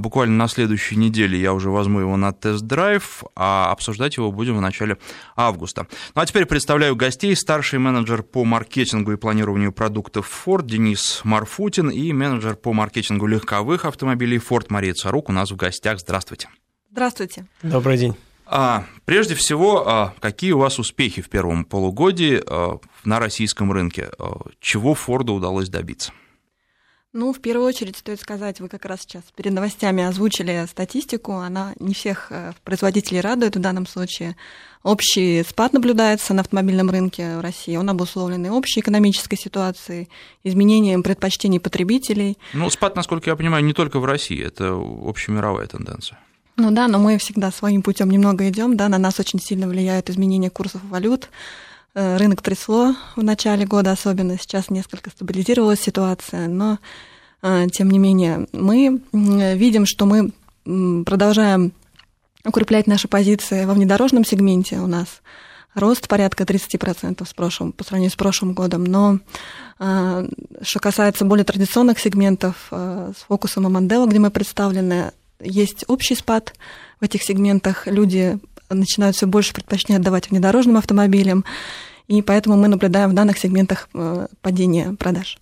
[0.00, 4.60] буквально на следующей неделе я уже возьму его на тест-драйв, а обсуждать его будем в
[4.60, 4.98] начале
[5.36, 5.86] августа.
[6.14, 7.34] Ну а теперь представляю гостей.
[7.36, 13.84] Старший менеджер по маркетингу и планированию продуктов Ford Денис Марфутин и менеджер по маркетингу легковых
[13.84, 15.98] автомобилей Ford Мария Царук у нас в гостях.
[16.00, 16.48] Здравствуйте.
[16.90, 17.46] Здравствуйте.
[17.62, 18.16] Добрый день.
[18.44, 24.10] А, прежде всего, а, какие у вас успехи в первом полугодии а, на российском рынке?
[24.18, 26.12] А, чего Форду удалось добиться?
[27.14, 31.74] Ну, в первую очередь стоит сказать, вы как раз сейчас перед новостями озвучили статистику, она
[31.78, 34.34] не всех э, производителей радует в данном случае.
[34.82, 40.08] Общий спад наблюдается на автомобильном рынке в России, он обусловлен и общей экономической ситуацией,
[40.42, 42.38] изменением предпочтений потребителей.
[42.54, 46.18] Ну, спад, насколько я понимаю, не только в России, это общемировая тенденция.
[46.56, 50.08] Ну да, но мы всегда своим путем немного идем, да, на нас очень сильно влияют
[50.08, 51.28] изменения курсов валют,
[51.94, 56.78] рынок трясло в начале года особенно, сейчас несколько стабилизировалась ситуация, но
[57.42, 60.32] э, тем не менее мы видим, что мы
[61.04, 61.72] продолжаем
[62.44, 65.22] укреплять наши позиции во внедорожном сегменте у нас.
[65.74, 68.84] Рост порядка 30% с прошлым, по сравнению с прошлым годом.
[68.84, 69.18] Но
[69.78, 70.28] э,
[70.62, 76.54] что касается более традиционных сегментов, с фокусом и Мандела, где мы представлены, есть общий спад
[77.00, 77.86] в этих сегментах.
[77.86, 78.38] Люди
[78.74, 81.44] начинают все больше предпочтение отдавать внедорожным автомобилям,
[82.08, 85.38] и поэтому мы наблюдаем в данных сегментах э, падение продаж.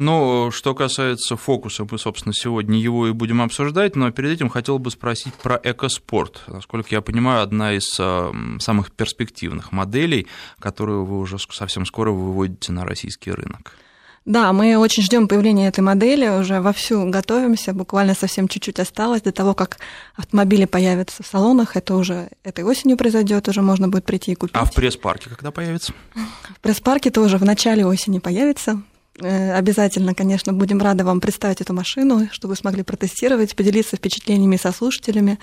[0.00, 4.78] Ну, что касается фокуса, мы, собственно, сегодня его и будем обсуждать, но перед этим хотел
[4.78, 6.42] бы спросить про экоспорт.
[6.46, 10.26] Насколько я понимаю, одна из э, самых перспективных моделей,
[10.58, 13.76] которую вы уже совсем скоро выводите на российский рынок.
[14.26, 19.32] Да, мы очень ждем появления этой модели, уже вовсю готовимся, буквально совсем чуть-чуть осталось до
[19.32, 19.78] того, как
[20.14, 21.74] автомобили появятся в салонах.
[21.74, 24.54] Это уже этой осенью произойдет, уже можно будет прийти и купить.
[24.54, 25.94] А в пресс-парке когда появится?
[26.14, 28.82] В пресс-парке тоже в начале осени появится.
[29.22, 34.56] Э, обязательно, конечно, будем рады вам представить эту машину, чтобы вы смогли протестировать, поделиться впечатлениями
[34.56, 35.38] со слушателями.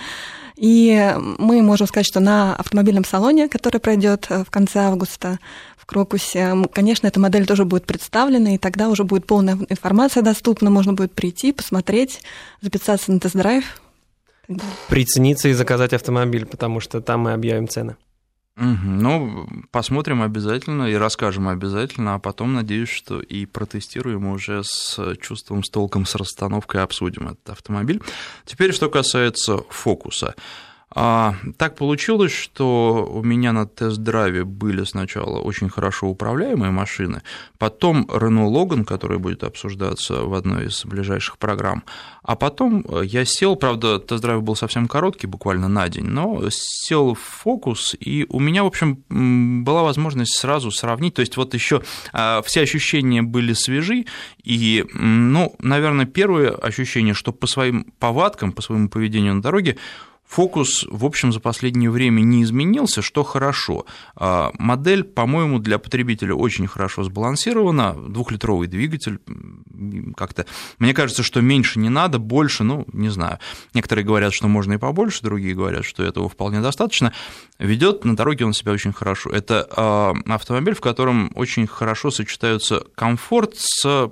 [0.55, 5.39] И мы можем сказать, что на автомобильном салоне, который пройдет э, в конце августа,
[5.88, 6.54] Крокусе.
[6.73, 11.13] Конечно, эта модель тоже будет представлена, и тогда уже будет полная информация доступна, можно будет
[11.13, 12.21] прийти, посмотреть,
[12.62, 13.82] записаться на тест-драйв.
[14.89, 17.95] Прицениться и заказать автомобиль, потому что там мы объявим цены.
[18.58, 18.65] Угу.
[18.84, 25.63] Ну, посмотрим обязательно и расскажем обязательно, а потом, надеюсь, что и протестируем уже с чувством,
[25.63, 28.02] с толком, с расстановкой обсудим этот автомобиль.
[28.45, 30.34] Теперь, что касается фокуса.
[30.89, 37.23] А, так получилось, что у меня на тест-драйве были сначала очень хорошо управляемые машины,
[37.58, 41.84] потом Renault Logan, который будет обсуждаться в одной из ближайших программ,
[42.23, 47.45] а потом я сел, правда, тест-драйв был совсем короткий, буквально на день, но сел в
[47.45, 49.04] Focus, и у меня, в общем,
[49.65, 54.06] была возможность сразу сравнить, то есть вот еще а, все ощущения были свежи,
[54.41, 59.78] и, ну, наверное, первое ощущение, что по своим повадкам, по своему поведению на дороге
[60.27, 63.85] Фокус, в общем, за последнее время не изменился, что хорошо.
[64.15, 67.93] А, модель, по-моему, для потребителя очень хорошо сбалансирована.
[67.93, 69.19] Двухлитровый двигатель,
[70.15, 70.45] как-то,
[70.79, 73.39] мне кажется, что меньше не надо, больше, ну, не знаю.
[73.73, 77.13] Некоторые говорят, что можно и побольше, другие говорят, что этого вполне достаточно.
[77.57, 79.29] Ведет на дороге он себя очень хорошо.
[79.29, 84.11] Это а, автомобиль, в котором очень хорошо сочетаются комфорт с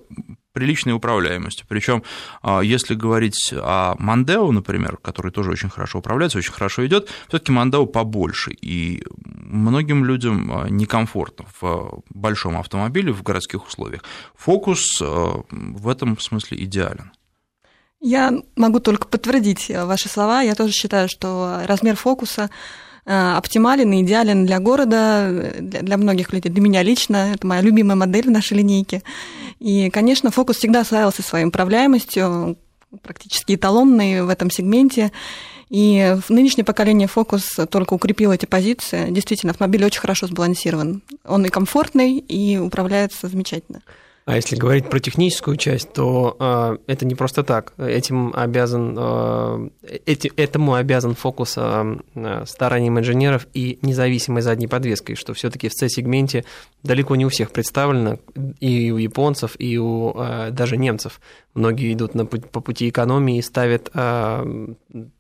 [0.56, 1.65] приличной управляемостью.
[1.68, 2.02] Причем,
[2.41, 7.52] а, если говорить о Мандео, например, который тоже очень хорошо управляется, очень хорошо идет, все-таки
[7.52, 14.04] Мандео побольше, и многим людям а, некомфортно в большом автомобиле в городских условиях.
[14.36, 17.12] Фокус а, в этом смысле идеален.
[18.00, 20.41] Я могу только подтвердить ваши слова.
[20.41, 22.50] Я тоже считаю, что размер фокуса
[23.06, 26.52] оптимален и идеален для города, для многих людей.
[26.52, 29.04] Для меня лично это моя любимая модель в нашей линейке.
[29.60, 32.58] И, конечно, фокус всегда славился своей управляемостью,
[33.04, 35.12] практически эталонный в этом сегменте.
[35.70, 39.10] И нынешнее поколение Focus только укрепило эти позиции.
[39.10, 41.02] Действительно, автомобиль очень хорошо сбалансирован.
[41.26, 43.82] Он и комфортный, и управляется замечательно.
[44.26, 47.74] А если говорить про техническую часть, то э, это не просто так.
[47.78, 49.70] Этим обязан, э,
[50.08, 51.98] эти, этому обязан фокус э,
[52.48, 56.44] старанием инженеров и независимой задней подвеской, что все-таки в C-сегменте
[56.82, 58.18] далеко не у всех представлено,
[58.60, 61.22] и у японцев, и у э, даже немцев.
[61.54, 64.68] Многие идут на, по пути экономии и ставят э,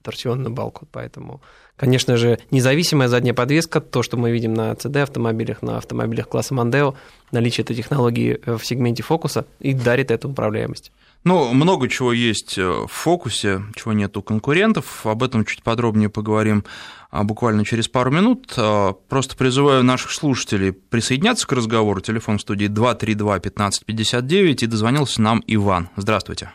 [0.01, 1.41] торсионную балку, поэтому
[1.77, 6.95] Конечно же, независимая задняя подвеска, то, что мы видим на CD-автомобилях, на автомобилях класса Мандео,
[7.31, 10.91] наличие этой технологии в сегменте фокуса и дарит эту управляемость.
[11.25, 15.05] Ну, много чего есть в фокусе, чего нет у конкурентов.
[15.05, 16.63] Об этом чуть подробнее поговорим
[17.09, 18.53] а, буквально через пару минут.
[18.57, 21.99] А, просто призываю наших слушателей присоединяться к разговору.
[21.99, 25.89] Телефон в студии 232-1559, и дозвонился нам Иван.
[25.95, 26.51] Здравствуйте.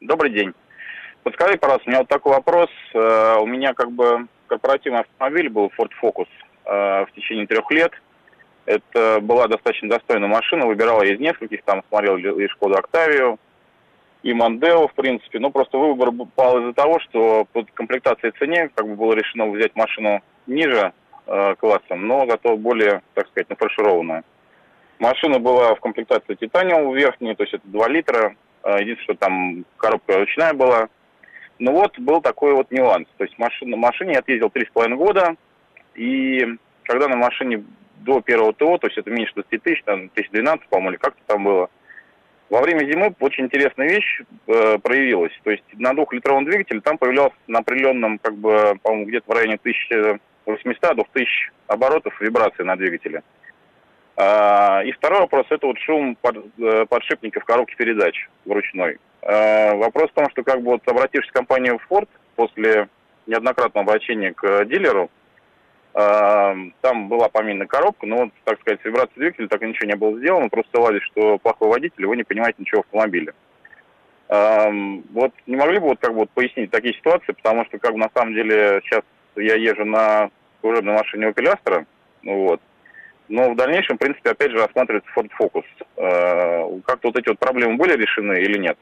[0.00, 0.52] Добрый день.
[1.22, 2.68] Подскажи, пожалуйста, у меня вот такой вопрос.
[2.94, 6.28] Э, у меня как бы корпоративный автомобиль был Ford Focus
[6.64, 7.92] э, в течение трех лет.
[8.66, 13.38] Это была достаточно достойная машина, выбирал я из нескольких, там смотрел и Шкоду Октавию,
[14.22, 15.38] и Мандео, в принципе.
[15.38, 19.76] Но просто выбор пал из-за того, что под комплектацией цене как бы было решено взять
[19.76, 20.92] машину ниже
[21.26, 24.24] э, классом, но зато более, так сказать, нафаршированная.
[24.98, 28.34] Машина была в комплектации титаниум верхней, то есть это 2 литра.
[28.62, 30.88] Э, единственное, что там коробка ручная была.
[31.58, 33.06] Ну вот был такой вот нюанс.
[33.16, 35.36] То есть машина, на машине я отъездил 3,5 года,
[35.94, 36.46] и
[36.82, 37.64] когда на машине
[38.00, 41.44] до первого ТО, то есть это меньше 20 тысяч, там 1012, по-моему, или как-то там
[41.44, 41.70] было,
[42.50, 45.32] во время зимы очень интересная вещь э, проявилась.
[45.42, 49.58] То есть на двухлитровом двигателе там появлялся на определенном, как бы, по-моему, где-то в районе
[50.46, 51.26] 1800-2000
[51.68, 53.18] оборотов вибрации на двигателе.
[53.18, 53.43] А,
[54.16, 58.98] и второй вопрос– это вот шум э, подшипников коробки передач вручной.
[59.22, 62.88] А, вопрос в том, что как бы вот обратившись в компанию Ford после
[63.26, 65.10] неоднократного обращения к дилеру,
[65.92, 69.94] там была поминная коробка, но, вот, так сказать, с вибрацией двигателя так и ничего не
[69.94, 73.32] было сделано, просто ссылались, что плохой водитель, вы не понимаете ничего в автомобиле.
[74.28, 77.98] Вот не могли бы вот как бы вот пояснить такие ситуации, потому что как бы
[77.98, 79.02] на самом деле сейчас
[79.36, 81.86] я езжу на служебной машине Opel Astra,
[82.22, 82.60] ну вот,
[83.28, 85.64] но в дальнейшем, в принципе, опять же рассматривается Ford Focus.
[85.96, 88.78] А, как-то вот эти вот проблемы были решены или нет?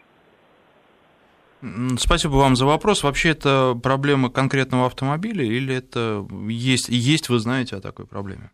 [1.96, 3.04] Спасибо вам за вопрос.
[3.04, 8.50] Вообще это проблема конкретного автомобиля или это есть, есть вы знаете о такой проблеме?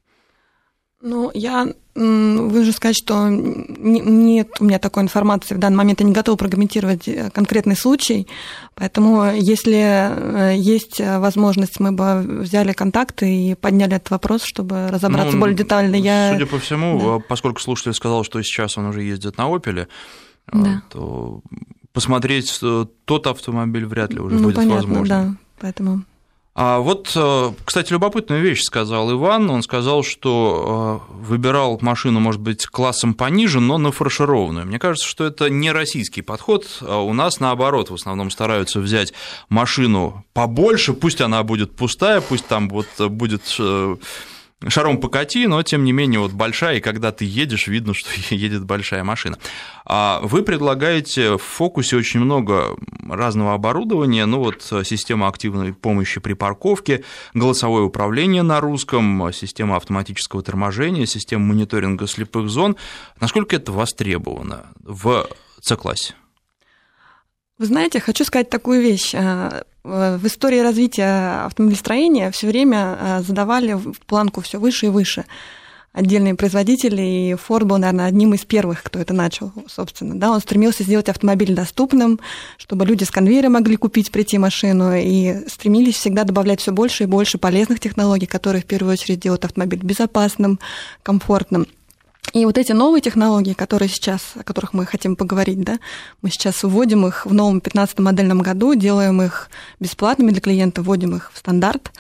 [1.01, 6.13] Ну, я вынужден сказать, что нет у меня такой информации в данный момент, я не
[6.13, 8.29] готова прокомментировать э, конкретный случай,
[8.75, 15.35] поэтому если э, есть возможность, мы бы взяли контакты и подняли этот вопрос, чтобы разобраться
[15.35, 15.97] ну, более детально.
[15.97, 16.33] Я...
[16.33, 17.25] Судя по всему, да.
[17.29, 19.89] поскольку слушатель сказал, что сейчас он уже ездит на «Опеле»,
[20.53, 20.83] да.
[20.91, 21.43] то
[21.93, 25.09] посмотреть э, тот автомобиль вряд ли уже ну, будет понятно, возможно.
[25.09, 26.05] Да, поэтому...
[26.61, 29.49] А вот, э, кстати, любопытную вещь сказал Иван.
[29.49, 34.67] Он сказал, что э, выбирал машину, может быть, классом пониже, но нафаршированную.
[34.67, 36.67] Мне кажется, что это не российский подход.
[36.81, 39.13] А у нас, наоборот, в основном стараются взять
[39.49, 43.43] машину побольше, пусть она будет пустая, пусть там вот будет
[44.67, 48.65] шаром покати, но тем не менее вот большая, и когда ты едешь, видно, что едет
[48.65, 49.39] большая машина.
[49.85, 52.77] А вы предлагаете в фокусе очень много
[53.09, 60.43] разного оборудования, ну вот система активной помощи при парковке, голосовое управление на русском, система автоматического
[60.43, 62.77] торможения, система мониторинга слепых зон.
[63.21, 65.29] Насколько это востребовано в
[65.61, 66.15] С-классе?
[67.59, 69.15] Вы знаете, хочу сказать такую вещь.
[69.15, 75.25] А, в истории развития автомобилестроения все время а, задавали планку все выше и выше.
[75.93, 80.15] Отдельные производители, и Ford был, наверное, одним из первых, кто это начал, собственно.
[80.15, 82.21] Да, он стремился сделать автомобиль доступным,
[82.59, 87.07] чтобы люди с конвейера могли купить, прийти машину, и стремились всегда добавлять все больше и
[87.07, 90.61] больше полезных технологий, которые в первую очередь делают автомобиль безопасным,
[91.03, 91.67] комфортным.
[92.33, 95.79] И вот эти новые технологии, которые сейчас, о которых мы хотим поговорить, да,
[96.23, 101.17] мы сейчас вводим их в новом 15 модельном году, делаем их бесплатными для клиента, вводим
[101.17, 101.91] их в стандарт.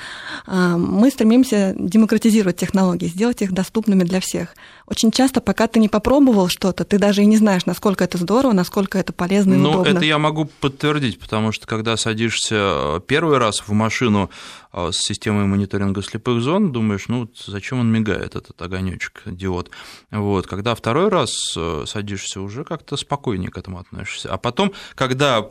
[0.46, 4.54] А, мы стремимся демократизировать технологии, сделать их доступными для всех.
[4.86, 8.52] Очень часто, пока ты не попробовал что-то, ты даже и не знаешь, насколько это здорово,
[8.52, 9.90] насколько это полезно и ну, удобно.
[9.90, 14.30] Ну, это я могу подтвердить, потому что когда садишься первый раз в машину,
[14.72, 19.70] с системой мониторинга слепых зон, думаешь, ну зачем он мигает, этот огонечек, диод.
[20.10, 20.46] Вот.
[20.46, 24.32] Когда второй раз э, садишься, уже как-то спокойнее к этому относишься.
[24.32, 25.50] А потом, когда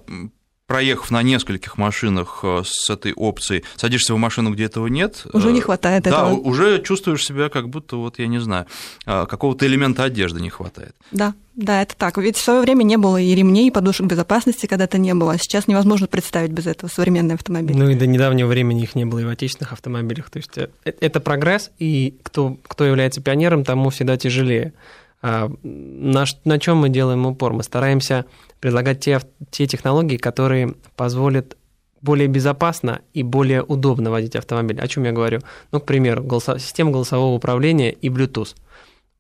[0.67, 5.25] проехав на нескольких машинах э, с этой опцией, садишься в машину, где этого нет.
[5.31, 6.29] Уже не э, хватает да, этого.
[6.29, 8.67] Да, уже чувствуешь себя как будто, вот я не знаю,
[9.05, 10.93] э, какого-то элемента одежды не хватает.
[11.11, 12.17] Да, да, это так.
[12.17, 15.33] Ведь в свое время не было и ремней, и подушек безопасности когда-то не было.
[15.33, 17.75] А сейчас невозможно представить без этого современный автомобиль.
[17.75, 20.29] Ну и до недавнего времени их не было и в отечественных автомобилях.
[20.29, 20.51] То есть
[20.83, 24.73] это прогресс, и кто, кто является пионером, тому всегда тяжелее.
[25.21, 27.53] А на, на чем мы делаем упор?
[27.53, 28.25] Мы стараемся
[28.59, 29.19] предлагать те,
[29.51, 31.57] те технологии, которые позволят
[32.01, 34.79] более безопасно и более удобно водить автомобиль.
[34.79, 35.41] О чем я говорю?
[35.71, 36.59] Ну, к примеру, голосо...
[36.59, 38.55] система голосового управления и Bluetooth.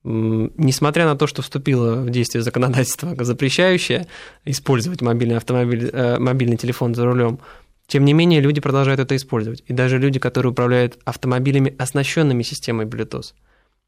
[0.03, 4.07] Несмотря на то, что вступило в действие законодательство, запрещающее
[4.45, 7.39] использовать мобильный автомобиль, э, мобильный телефон за рулем,
[7.87, 9.63] тем не менее люди продолжают это использовать.
[9.65, 13.33] И даже люди, которые управляют автомобилями, оснащенными системой Bluetooth.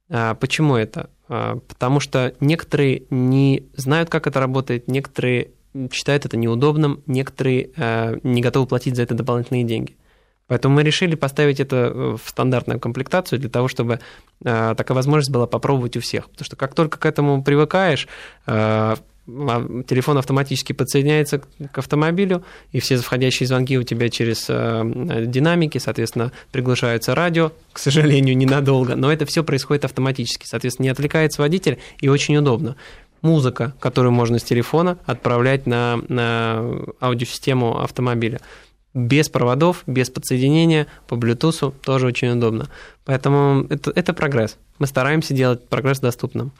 [0.10, 1.10] А почему это?
[1.30, 5.52] А, потому что некоторые не знают, как это работает, некоторые
[5.92, 9.96] считают это неудобным, некоторые а, не готовы платить за это дополнительные деньги.
[10.48, 14.00] Поэтому мы решили поставить это э, в стандартную комплектацию для того, чтобы
[14.42, 16.28] такая возможность была попробовать у всех.
[16.28, 18.08] Потому что как только к этому привыкаешь,
[19.88, 26.32] телефон автоматически подсоединяется к автомобилю, и все входящие звонки у тебя через э, динамики, соответственно,
[26.52, 32.10] приглашаются радио, к сожалению, ненадолго, но это все происходит автоматически, соответственно, не отвлекается водитель, и
[32.10, 32.76] очень удобно.
[33.22, 36.64] музыка, которую можно с телефона отправлять на, на
[37.02, 38.40] аудиосистему автомобиля.
[38.94, 42.70] Без проводов, без подсоединения, по Bluetooth тоже очень удобно.
[43.06, 44.58] Поэтому это, это прогресс.
[44.80, 46.52] Мы стараемся делать прогресс доступным.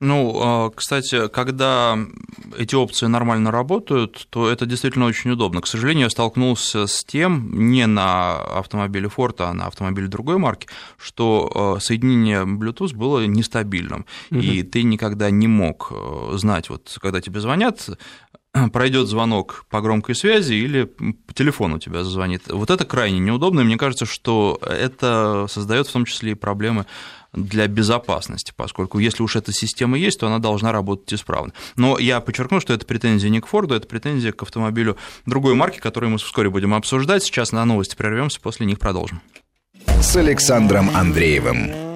[0.00, 1.98] Ну, а, кстати, когда
[2.56, 5.60] эти опции нормально работают, то это действительно очень удобно.
[5.60, 10.68] К сожалению, я столкнулся с тем, не на автомобиле Ford, а на автомобиле другой марки,
[10.96, 14.40] что а, соединение Bluetooth было нестабильным, угу.
[14.40, 17.90] и ты никогда не мог а, знать, вот когда тебе звонят,
[18.72, 22.48] пройдет звонок по громкой связи или по телефону тебя зазвонит.
[22.48, 26.86] Вот это крайне неудобно, и мне кажется, что это создает в том числе и проблемы
[27.32, 31.52] для безопасности, поскольку если уж эта система есть, то она должна работать исправно.
[31.76, 35.78] Но я подчеркну, что это претензия не к Форду, это претензия к автомобилю другой марки,
[35.78, 37.22] которую мы вскоре будем обсуждать.
[37.22, 39.20] Сейчас на новости прервемся, после них продолжим.
[40.00, 41.90] С Александром Андреевым.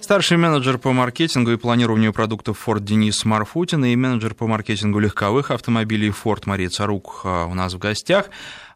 [0.00, 5.50] Старший менеджер по маркетингу и планированию продуктов Ford Денис Марфутин и менеджер по маркетингу легковых
[5.50, 8.30] автомобилей Ford Мария Царук а, у нас в гостях.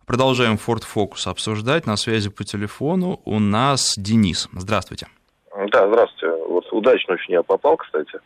[0.07, 1.87] Продолжаем Ford Focus обсуждать.
[1.87, 4.49] На связи по телефону у нас Денис.
[4.53, 5.09] Здравствуйте.
[5.57, 6.37] Да, здравствуйте.
[6.49, 8.19] Вот удачно очень я попал, кстати.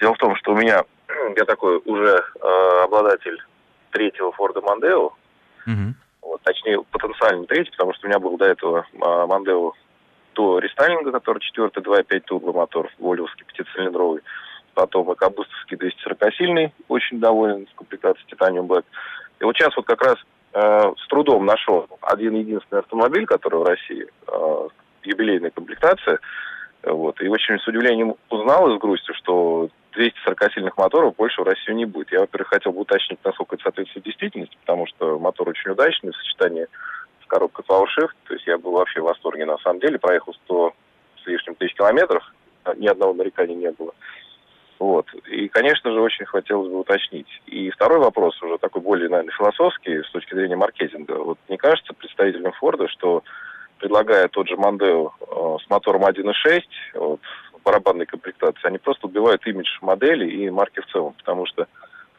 [0.00, 0.84] Дело в том, что у меня,
[1.36, 3.38] я такой уже э, обладатель
[3.90, 5.06] третьего Форда Мондео,
[5.66, 5.94] угу.
[6.22, 9.72] вот, точнее, потенциально третий, потому что у меня был до этого э, Мондео
[10.34, 14.22] до рестайлинга, который четвертый 2.5 турбомотор, волевский пятицилиндровый.
[14.72, 18.84] Потом экобустовский 240-сильный, очень доволен с комплектацией Titanium Black.
[19.40, 20.16] И вот сейчас вот как раз
[20.54, 24.68] э, с трудом нашел один единственный автомобиль, который в России, э,
[25.02, 26.20] юбилейная комплектация,
[26.82, 27.20] вот.
[27.20, 31.84] И очень с удивлением узнал и с грустью, что 240-сильных моторов больше в Россию не
[31.84, 32.12] будет.
[32.12, 36.16] Я, во-первых, хотел бы уточнить, насколько это соответствует действительности, потому что мотор очень удачный в
[36.16, 36.66] сочетании
[37.22, 38.14] с коробкой PowerShift.
[38.26, 39.98] То есть я был вообще в восторге на самом деле.
[39.98, 40.74] Проехал 100
[41.22, 42.22] с лишним тысяч километров,
[42.64, 43.92] а ни одного нарекания не было.
[44.78, 45.12] Вот.
[45.26, 47.28] И, конечно же, очень хотелось бы уточнить.
[47.46, 51.12] И второй вопрос, уже такой более, наверное, философский, с точки зрения маркетинга.
[51.22, 53.22] Вот не кажется представителям Форда, что
[53.80, 56.60] предлагая тот же Мандео э, с мотором 1.6
[56.94, 57.20] вот,
[57.64, 61.66] барабанной комплектации, они просто убивают имидж модели и марки в целом, потому что э,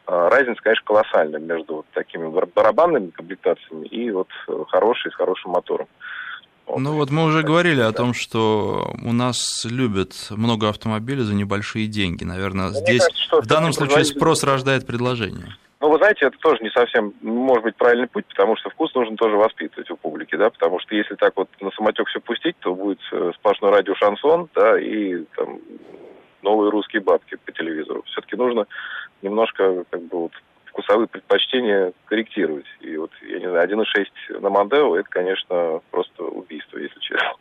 [0.06, 5.86] разница, конечно, колоссальная между вот такими барабанными комплектациями и вот э, хорошей, с хорошим мотором.
[6.66, 6.78] Вот.
[6.78, 11.86] Ну вот мы уже говорили о том, что у нас любят много автомобилей за небольшие
[11.86, 12.24] деньги.
[12.24, 15.56] Наверное, Мне здесь кажется, в данном случае спрос рождает предложение.
[15.82, 19.16] Ну, вы знаете, это тоже не совсем, может быть, правильный путь, потому что вкус нужно
[19.16, 22.72] тоже воспитывать у публики, да, потому что если так вот на самотек все пустить, то
[22.72, 25.58] будет э, сплошной радио шансон, да, и там
[26.42, 28.04] новые русские бабки по телевизору.
[28.06, 28.68] Все-таки нужно
[29.22, 30.32] немножко, как бы, вот,
[30.66, 32.66] вкусовые предпочтения корректировать.
[32.78, 37.32] И вот, я не знаю, 1.6 на Мандео, это, конечно, просто убийство, если честно.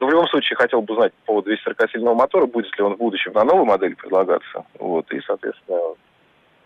[0.00, 2.98] Но в любом случае хотел бы узнать по поводу 240-сильного мотора, будет ли он в
[2.98, 4.64] будущем на новой модели предлагаться.
[4.80, 5.94] Вот, и, соответственно,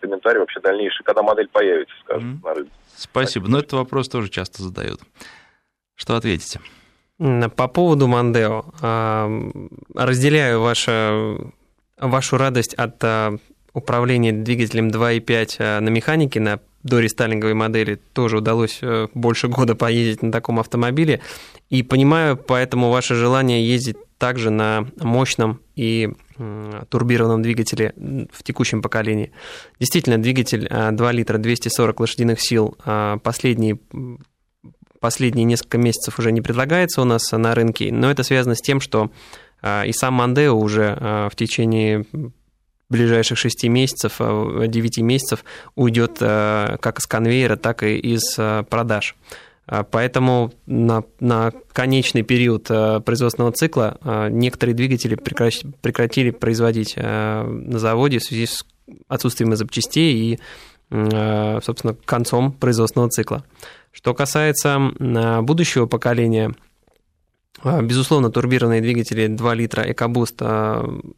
[0.05, 2.47] комментарий вообще дальнейший, когда модель появится, скажем, mm-hmm.
[2.47, 2.71] на рынке.
[2.95, 3.47] Спасибо.
[3.47, 5.01] Но этот вопрос тоже часто задают.
[5.95, 6.59] Что ответите?
[7.17, 8.65] По поводу Мандео.
[8.81, 9.29] А,
[9.93, 11.53] разделяю вашу,
[11.97, 13.37] вашу радость от а,
[13.73, 19.73] управления двигателем 2.5 а, на механике на до рестайлинговой модели тоже удалось э, больше года
[19.73, 21.19] поездить на таком автомобиле.
[21.71, 26.09] И понимаю поэтому ваше желание ездить также на мощном и
[26.89, 27.93] турбированном двигателе
[28.31, 29.31] в текущем поколении.
[29.79, 33.79] Действительно, двигатель 2 а, литра 240 лошадиных сил а, последние
[34.99, 38.79] последние несколько месяцев уже не предлагается у нас на рынке, но это связано с тем,
[38.79, 39.11] что
[39.61, 42.05] а, и сам Мандео уже в течение
[42.89, 45.43] ближайших 6 месяцев, 9 месяцев
[45.75, 48.35] уйдет как с конвейера, так и из
[48.69, 49.15] продаж.
[49.67, 57.79] А, поэтому на, на конечный период а, производственного цикла а, некоторые двигатели прекратили производить на
[57.79, 58.65] заводе в связи с
[59.07, 60.39] отсутствием запчастей и,
[60.91, 63.43] собственно, концом производственного цикла.
[63.91, 64.91] Что касается
[65.41, 66.53] будущего поколения,
[67.63, 71.15] безусловно, турбированные двигатели 2 литра EcoBoost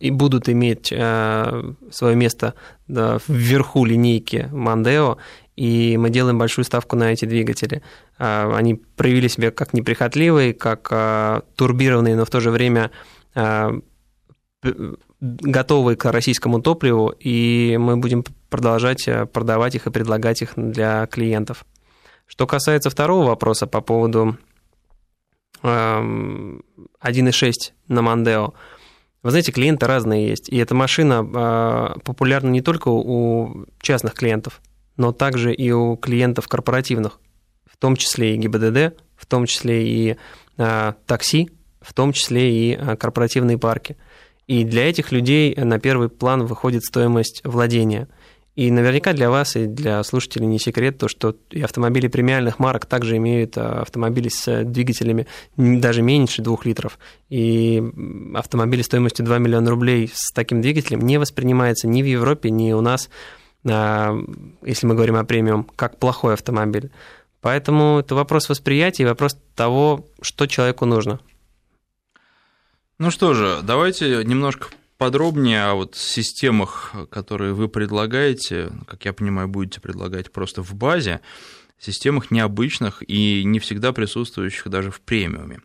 [0.00, 2.54] и будут иметь свое место
[2.86, 5.18] вверху линейки Мандео,
[5.58, 7.82] и мы делаем большую ставку на эти двигатели.
[8.16, 12.92] А, они проявили себя как неприхотливые, как а, турбированные, но в то же время
[15.20, 21.64] готовые к российскому топливу, и мы будем продолжать продавать их и предлагать их для клиентов.
[22.26, 24.36] Что касается второго вопроса по поводу
[25.62, 27.52] 1.6
[27.88, 28.54] на Мандео,
[29.28, 34.62] вы знаете, клиенты разные есть, и эта машина популярна не только у частных клиентов,
[34.96, 37.20] но также и у клиентов корпоративных,
[37.70, 40.16] в том числе и ГИБДД, в том числе и
[40.56, 41.50] а, такси,
[41.82, 43.98] в том числе и а, корпоративные парки.
[44.46, 48.08] И для этих людей на первый план выходит стоимость владения.
[48.58, 52.86] И наверняка для вас и для слушателей не секрет то, что и автомобили премиальных марок
[52.86, 56.98] также имеют а, автомобили с двигателями даже меньше 2 литров.
[57.28, 57.80] И
[58.34, 62.80] автомобили стоимостью 2 миллиона рублей с таким двигателем не воспринимается ни в Европе, ни у
[62.80, 63.10] нас,
[63.64, 64.18] а,
[64.62, 66.90] если мы говорим о премиум, как плохой автомобиль.
[67.40, 71.20] Поэтому это вопрос восприятия и вопрос того, что человеку нужно.
[72.98, 74.66] Ну что же, давайте немножко
[74.98, 81.20] подробнее о вот системах, которые вы предлагаете, как я понимаю, будете предлагать просто в базе,
[81.78, 85.60] системах необычных и не всегда присутствующих даже в премиуме.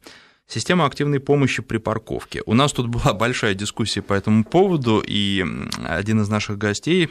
[0.46, 2.44] Система активной помощи при парковке.
[2.46, 5.44] У нас тут была большая дискуссия по этому поводу, и
[5.84, 7.10] один из наших гостей,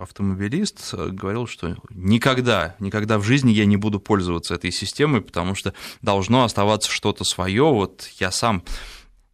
[0.00, 5.74] автомобилист, говорил, что никогда, никогда в жизни я не буду пользоваться этой системой, потому что
[6.00, 7.64] должно оставаться что-то свое.
[7.64, 8.62] Вот я сам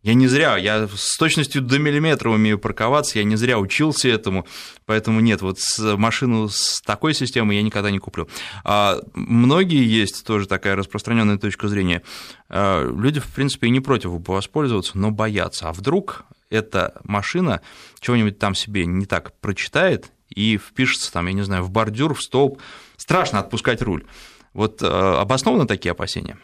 [0.04, 4.46] я не зря, я с точностью до миллиметра умею парковаться, я не зря учился этому,
[4.84, 8.28] поэтому нет, вот машину с такой системой я никогда не куплю.
[8.64, 12.02] А многие есть тоже такая распространенная точка зрения.
[12.50, 15.70] А, люди, в принципе, и не против воспользоваться, но боятся.
[15.70, 17.62] А вдруг эта машина
[17.98, 22.22] чего-нибудь там себе не так прочитает и впишется там, я не знаю, в бордюр, в
[22.22, 22.60] столб.
[22.98, 24.04] Страшно отпускать руль.
[24.52, 26.36] Вот а, обоснованы такие опасения?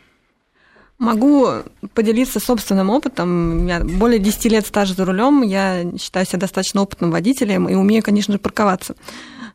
[1.01, 1.49] Могу
[1.95, 3.29] поделиться собственным опытом.
[3.31, 5.41] У меня более 10 лет стажа за рулем.
[5.41, 8.95] Я считаю себя достаточно опытным водителем и умею, конечно же, парковаться.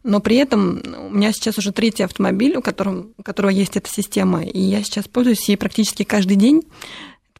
[0.01, 0.81] Но при этом
[1.11, 4.81] у меня сейчас уже третий автомобиль, у которого, у которого есть эта система, и я
[4.81, 6.63] сейчас пользуюсь ей практически каждый день.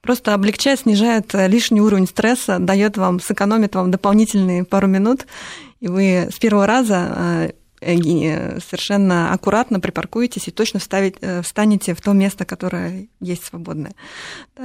[0.01, 5.25] Просто облегчает, снижает лишний уровень стресса, дает вам, сэкономит вам дополнительные пару минут,
[5.79, 7.51] и вы с первого раза Э,
[7.85, 13.93] совершенно аккуратно припаркуетесь и точно вставить, э, встанете в то место, которое есть свободное.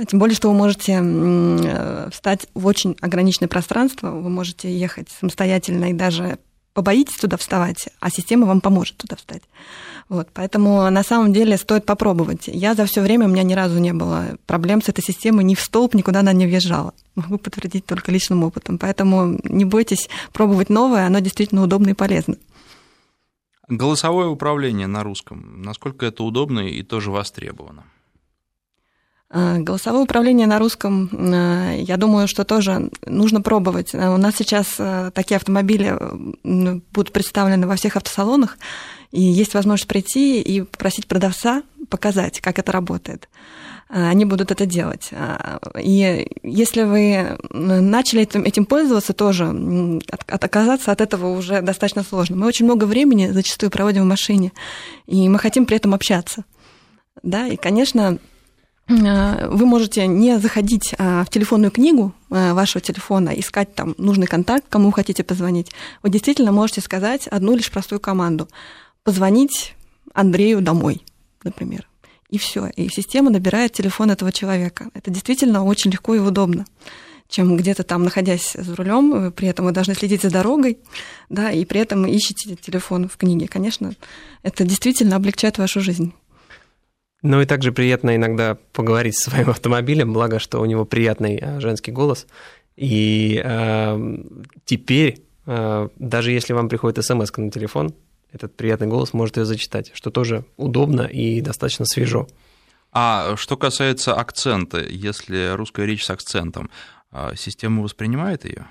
[0.08, 5.90] Тем более, что вы можете э, встать в очень ограниченное пространство, вы можете ехать самостоятельно
[5.90, 6.38] и даже
[6.72, 9.42] побоитесь туда вставать, а система вам поможет туда встать.
[10.08, 12.48] Вот, поэтому на самом деле стоит попробовать.
[12.48, 15.54] Я за все время, у меня ни разу не было проблем с этой системой, ни
[15.54, 16.94] в столб, никуда она не въезжала.
[17.14, 18.78] Могу подтвердить только личным опытом.
[18.78, 22.36] Поэтому не бойтесь пробовать новое, оно действительно удобно и полезно.
[23.70, 27.84] Голосовое управление на русском, насколько это удобно и тоже востребовано?
[29.32, 33.94] А, голосовое управление на русском, а, я думаю, что тоже нужно пробовать.
[33.94, 34.74] А, у нас сейчас
[35.14, 35.96] такие автомобили
[36.92, 38.58] будут представлены во всех автосалонах,
[39.12, 43.28] и есть возможность прийти и попросить продавца показать, как это работает.
[43.90, 45.08] Э, они будут это делать.
[45.10, 49.46] Э, и если вы начали этим, этим пользоваться, тоже
[50.10, 52.36] от, отказаться от этого уже достаточно сложно.
[52.36, 54.52] Мы очень много времени зачастую проводим в машине,
[55.06, 56.44] и мы хотим при этом общаться.
[57.22, 58.18] Да, и, конечно,
[58.88, 64.92] э, вы можете не заходить в телефонную книгу вашего телефона, искать там нужный контакт, кому
[64.92, 65.72] хотите позвонить.
[66.02, 68.48] Вы действительно можете сказать одну лишь простую команду.
[69.02, 69.74] Позвонить
[70.14, 71.02] Андрею домой,
[71.42, 71.89] например
[72.30, 72.68] и все.
[72.76, 74.90] И система набирает телефон этого человека.
[74.94, 76.64] Это действительно очень легко и удобно
[77.30, 80.78] чем где-то там, находясь за рулем, при этом вы должны следить за дорогой,
[81.28, 83.46] да, и при этом ищете телефон в книге.
[83.46, 83.94] Конечно,
[84.42, 86.12] это действительно облегчает вашу жизнь.
[87.22, 91.60] Ну и также приятно иногда поговорить с своим автомобилем, благо, что у него приятный а,
[91.60, 92.26] женский голос.
[92.76, 94.16] И э,
[94.64, 97.94] теперь, э, даже если вам приходит смс на телефон,
[98.32, 102.28] этот приятный голос может ее зачитать, что тоже удобно и достаточно свежо.
[102.92, 106.70] А что касается акцента, если русская речь с акцентом,
[107.12, 108.66] а, система воспринимает ее?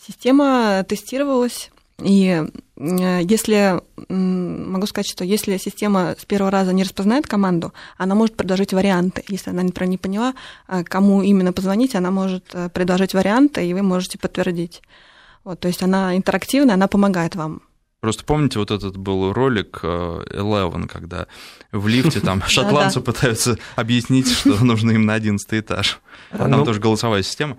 [0.00, 1.70] Система тестировалась,
[2.02, 2.42] и
[2.76, 8.72] если, могу сказать, что если система с первого раза не распознает команду, она может предложить
[8.72, 9.22] варианты.
[9.28, 10.34] Если она не поняла,
[10.66, 14.82] а, кому именно позвонить, она может э, предложить варианты, и вы можете подтвердить.
[15.44, 17.62] Вот, то есть она интерактивная, она помогает вам.
[18.00, 21.28] Просто помните, вот этот был ролик э, Eleven, когда
[21.70, 26.00] в лифте там шотландцы пытаются объяснить, что нужно им на одиннадцатый этаж.
[26.36, 27.58] Там ну, тоже голосовая система.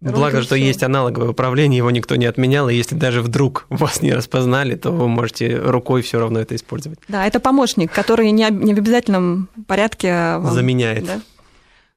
[0.00, 4.12] Благо, что есть аналоговое управление, его никто не отменял, и если даже вдруг вас не
[4.12, 6.98] распознали, то вы можете рукой все равно это использовать.
[7.08, 10.54] Да, это помощник, который не, в обязательном порядке вам...
[10.54, 11.06] заменяет.
[11.06, 11.20] Да?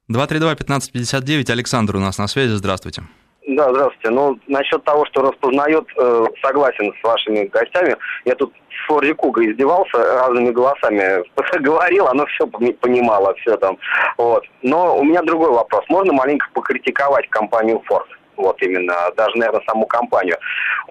[0.08, 3.04] 232-1559, Александр у нас на связи, здравствуйте.
[3.46, 4.10] Да, здравствуйте.
[4.10, 7.96] Ну, насчет того, что распознает, э, согласен с вашими гостями.
[8.24, 11.22] Я тут в Форде Куга издевался, разными голосами
[11.60, 13.78] говорил, оно все понимало, все там.
[14.18, 14.42] Вот.
[14.62, 15.84] Но у меня другой вопрос.
[15.88, 18.06] Можно маленько покритиковать компанию Ford?
[18.36, 20.36] Вот именно, даже, наверное, саму компанию.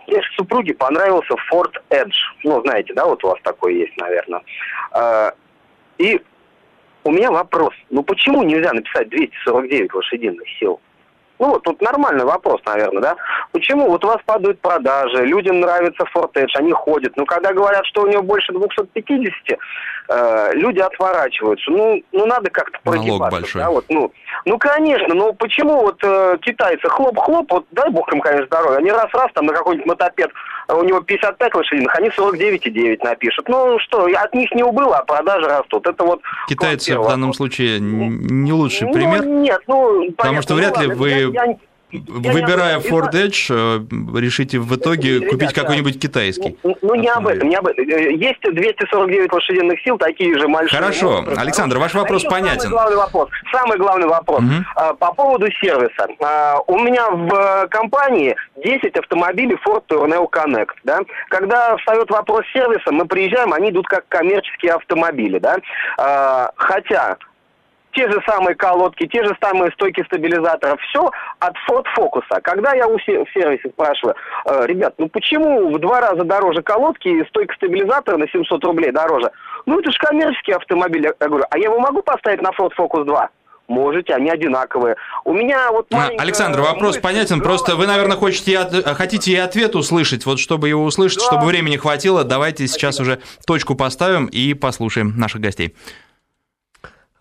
[0.07, 2.15] Мне супруге понравился Ford Edge.
[2.45, 4.41] Ну, знаете, да, вот у вас такой есть, наверное.
[4.93, 5.31] Э,
[5.97, 6.21] и
[7.03, 7.73] у меня вопрос.
[7.89, 10.79] Ну, почему нельзя написать 249 лошадиных сил?
[11.39, 13.15] Ну, вот тут нормальный вопрос, наверное, да?
[13.51, 16.05] Почему вот у вас падают продажи, людям нравится
[16.35, 17.15] Edge, они ходят.
[17.17, 19.59] Но когда говорят, что у него больше 250,
[20.07, 21.69] э, люди отворачиваются.
[21.71, 23.39] Ну, ну надо как-то прогибаться.
[23.39, 23.61] большой.
[23.61, 24.11] Да, вот, ну,
[24.45, 28.91] ну, конечно, но почему вот э, китайцы хлоп-хлоп, вот дай бог им, конечно, здоровья, они
[28.91, 30.29] раз-раз там на какой-нибудь мотопед,
[30.67, 33.49] у него 55 лошадиных, они 49,9 напишут.
[33.49, 35.87] Ну что, от них не убыло, а продажи растут.
[35.87, 36.21] Это вот...
[36.47, 39.25] Китайцы в данном случае не лучший ну, пример?
[39.25, 40.11] Нет, ну...
[40.11, 41.09] Потому что вряд ли вы...
[41.09, 41.57] Я, я,
[41.91, 46.57] Выбирая Ford Edge, э, решите в итоге купить какой-нибудь китайский.
[46.63, 47.87] Ну, ну не об этом, не об этом.
[47.87, 50.79] Э, есть 249 лошадиных сил, такие же большие.
[50.79, 51.21] Хорошо.
[51.21, 51.35] Монстры.
[51.35, 52.61] Александр, ваш вопрос а понятен.
[52.61, 53.29] Самый главный вопрос.
[53.51, 54.39] Самый главный вопрос.
[54.39, 54.95] Угу.
[54.97, 56.07] По поводу сервиса.
[56.21, 60.73] А, у меня в э, компании 10 автомобилей Ford Tourneo Connect.
[60.83, 60.99] Да?
[61.29, 65.39] Когда встает вопрос сервиса, мы приезжаем, они идут как коммерческие автомобили.
[65.39, 65.57] Да?
[66.55, 67.17] Хотя
[67.95, 72.23] те же самые колодки, те же самые стойки стабилизаторов, все от Ford Focus.
[72.43, 74.15] Когда я у сервисе спрашиваю,
[74.45, 78.91] э, ребят, ну почему в два раза дороже колодки и стойка стабилизатора на 700 рублей
[78.91, 79.31] дороже?
[79.65, 81.03] Ну это же коммерческий автомобиль.
[81.03, 83.29] Я говорю, а я его могу поставить на Ford Focus 2?
[83.67, 84.95] Можете, они одинаковые.
[85.23, 88.59] У меня вот а, Александр, вопрос понятен, просто вы, наверное, хотите,
[88.93, 90.25] хотите и ответ услышать.
[90.27, 91.25] Вот чтобы его услышать, да.
[91.25, 95.73] чтобы времени хватило, давайте сейчас уже точку поставим и послушаем наших гостей.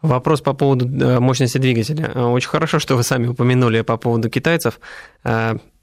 [0.05, 2.11] Вопрос по поводу э, мощности двигателя.
[2.15, 4.79] Э, очень хорошо, что вы сами упомянули по поводу китайцев.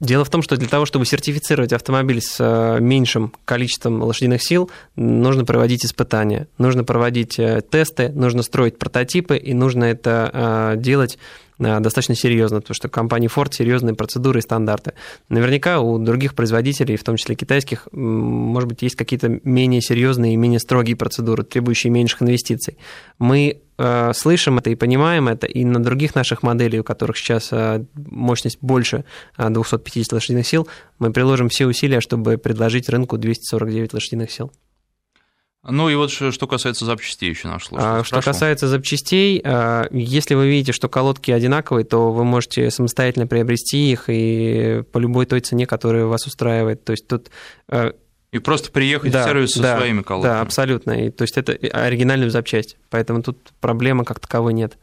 [0.02, 4.70] Э, дело в том, что для того, чтобы сертифицировать автомобиль с меньшим количеством лошадиных сил,
[4.96, 7.38] нужно проводить испытания, нужно проводить
[7.70, 11.18] тесты, нужно строить прототипы, и нужно это делать
[11.58, 14.94] достаточно серьезно, потому что компания Ford серьезные процедуры и стандарты.
[15.28, 20.36] Наверняка у других производителей, в том числе китайских, может быть, есть какие-то менее серьезные и
[20.36, 22.78] менее строгие процедуры, требующие меньших инвестиций.
[23.18, 27.48] Мы Э, слышим это и понимаем это, и на других наших моделей, у которых сейчас
[27.52, 29.04] э, мощность больше
[29.36, 30.68] 250 э, лошадиных сил,
[30.98, 34.52] мы приложим все усилия, чтобы предложить рынку 249 лошадиных сил.
[35.64, 38.00] Ну и вот что касается запчастей еще наш слушатель.
[38.00, 39.36] А, что касается запчастей,
[39.92, 45.26] если вы видите, что колодки одинаковые, то вы можете самостоятельно приобрести их и по любой
[45.26, 46.84] той цене, которая вас устраивает.
[46.84, 47.30] То есть тут
[48.32, 50.36] и просто приехать да, в сервис да, со своими колодками.
[50.36, 50.92] Да, абсолютно.
[51.06, 54.78] И, то есть это оригинальная запчасть, поэтому тут проблемы как таковой нет.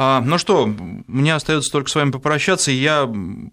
[0.00, 0.72] А, ну что,
[1.08, 2.70] мне остается только с вами попрощаться.
[2.70, 3.04] Я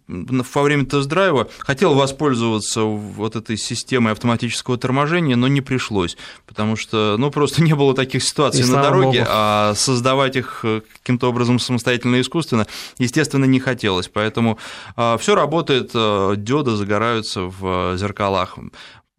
[0.07, 7.15] во время тест-драйва хотел воспользоваться вот этой системой автоматического торможения, но не пришлось, потому что
[7.17, 9.31] ну, просто не было таких ситуаций И на дороге, Богу.
[9.31, 12.67] а создавать их э, каким-то образом самостоятельно и искусственно,
[12.99, 14.07] естественно, не хотелось.
[14.07, 14.59] Поэтому
[14.95, 18.59] а, все работает, э, диоды загораются в зеркалах.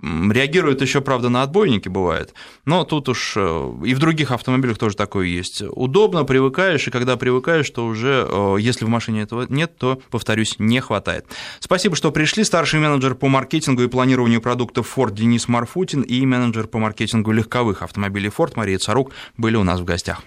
[0.03, 2.35] Реагирует еще, правда, на отбойники бывает,
[2.67, 5.63] но тут уж э, и в других автомобилях тоже такое есть.
[5.71, 10.57] Удобно, привыкаешь, и когда привыкаешь, то уже, э, если в машине этого нет, то, повторюсь,
[10.59, 11.25] не хватает.
[11.61, 12.45] Спасибо, что пришли.
[12.45, 17.81] Старший менеджер по маркетингу и планированию продуктов Ford Денис Марфутин и менеджер по маркетингу легковых
[17.81, 20.23] автомобилей Ford Мария Царук были у нас в гостях.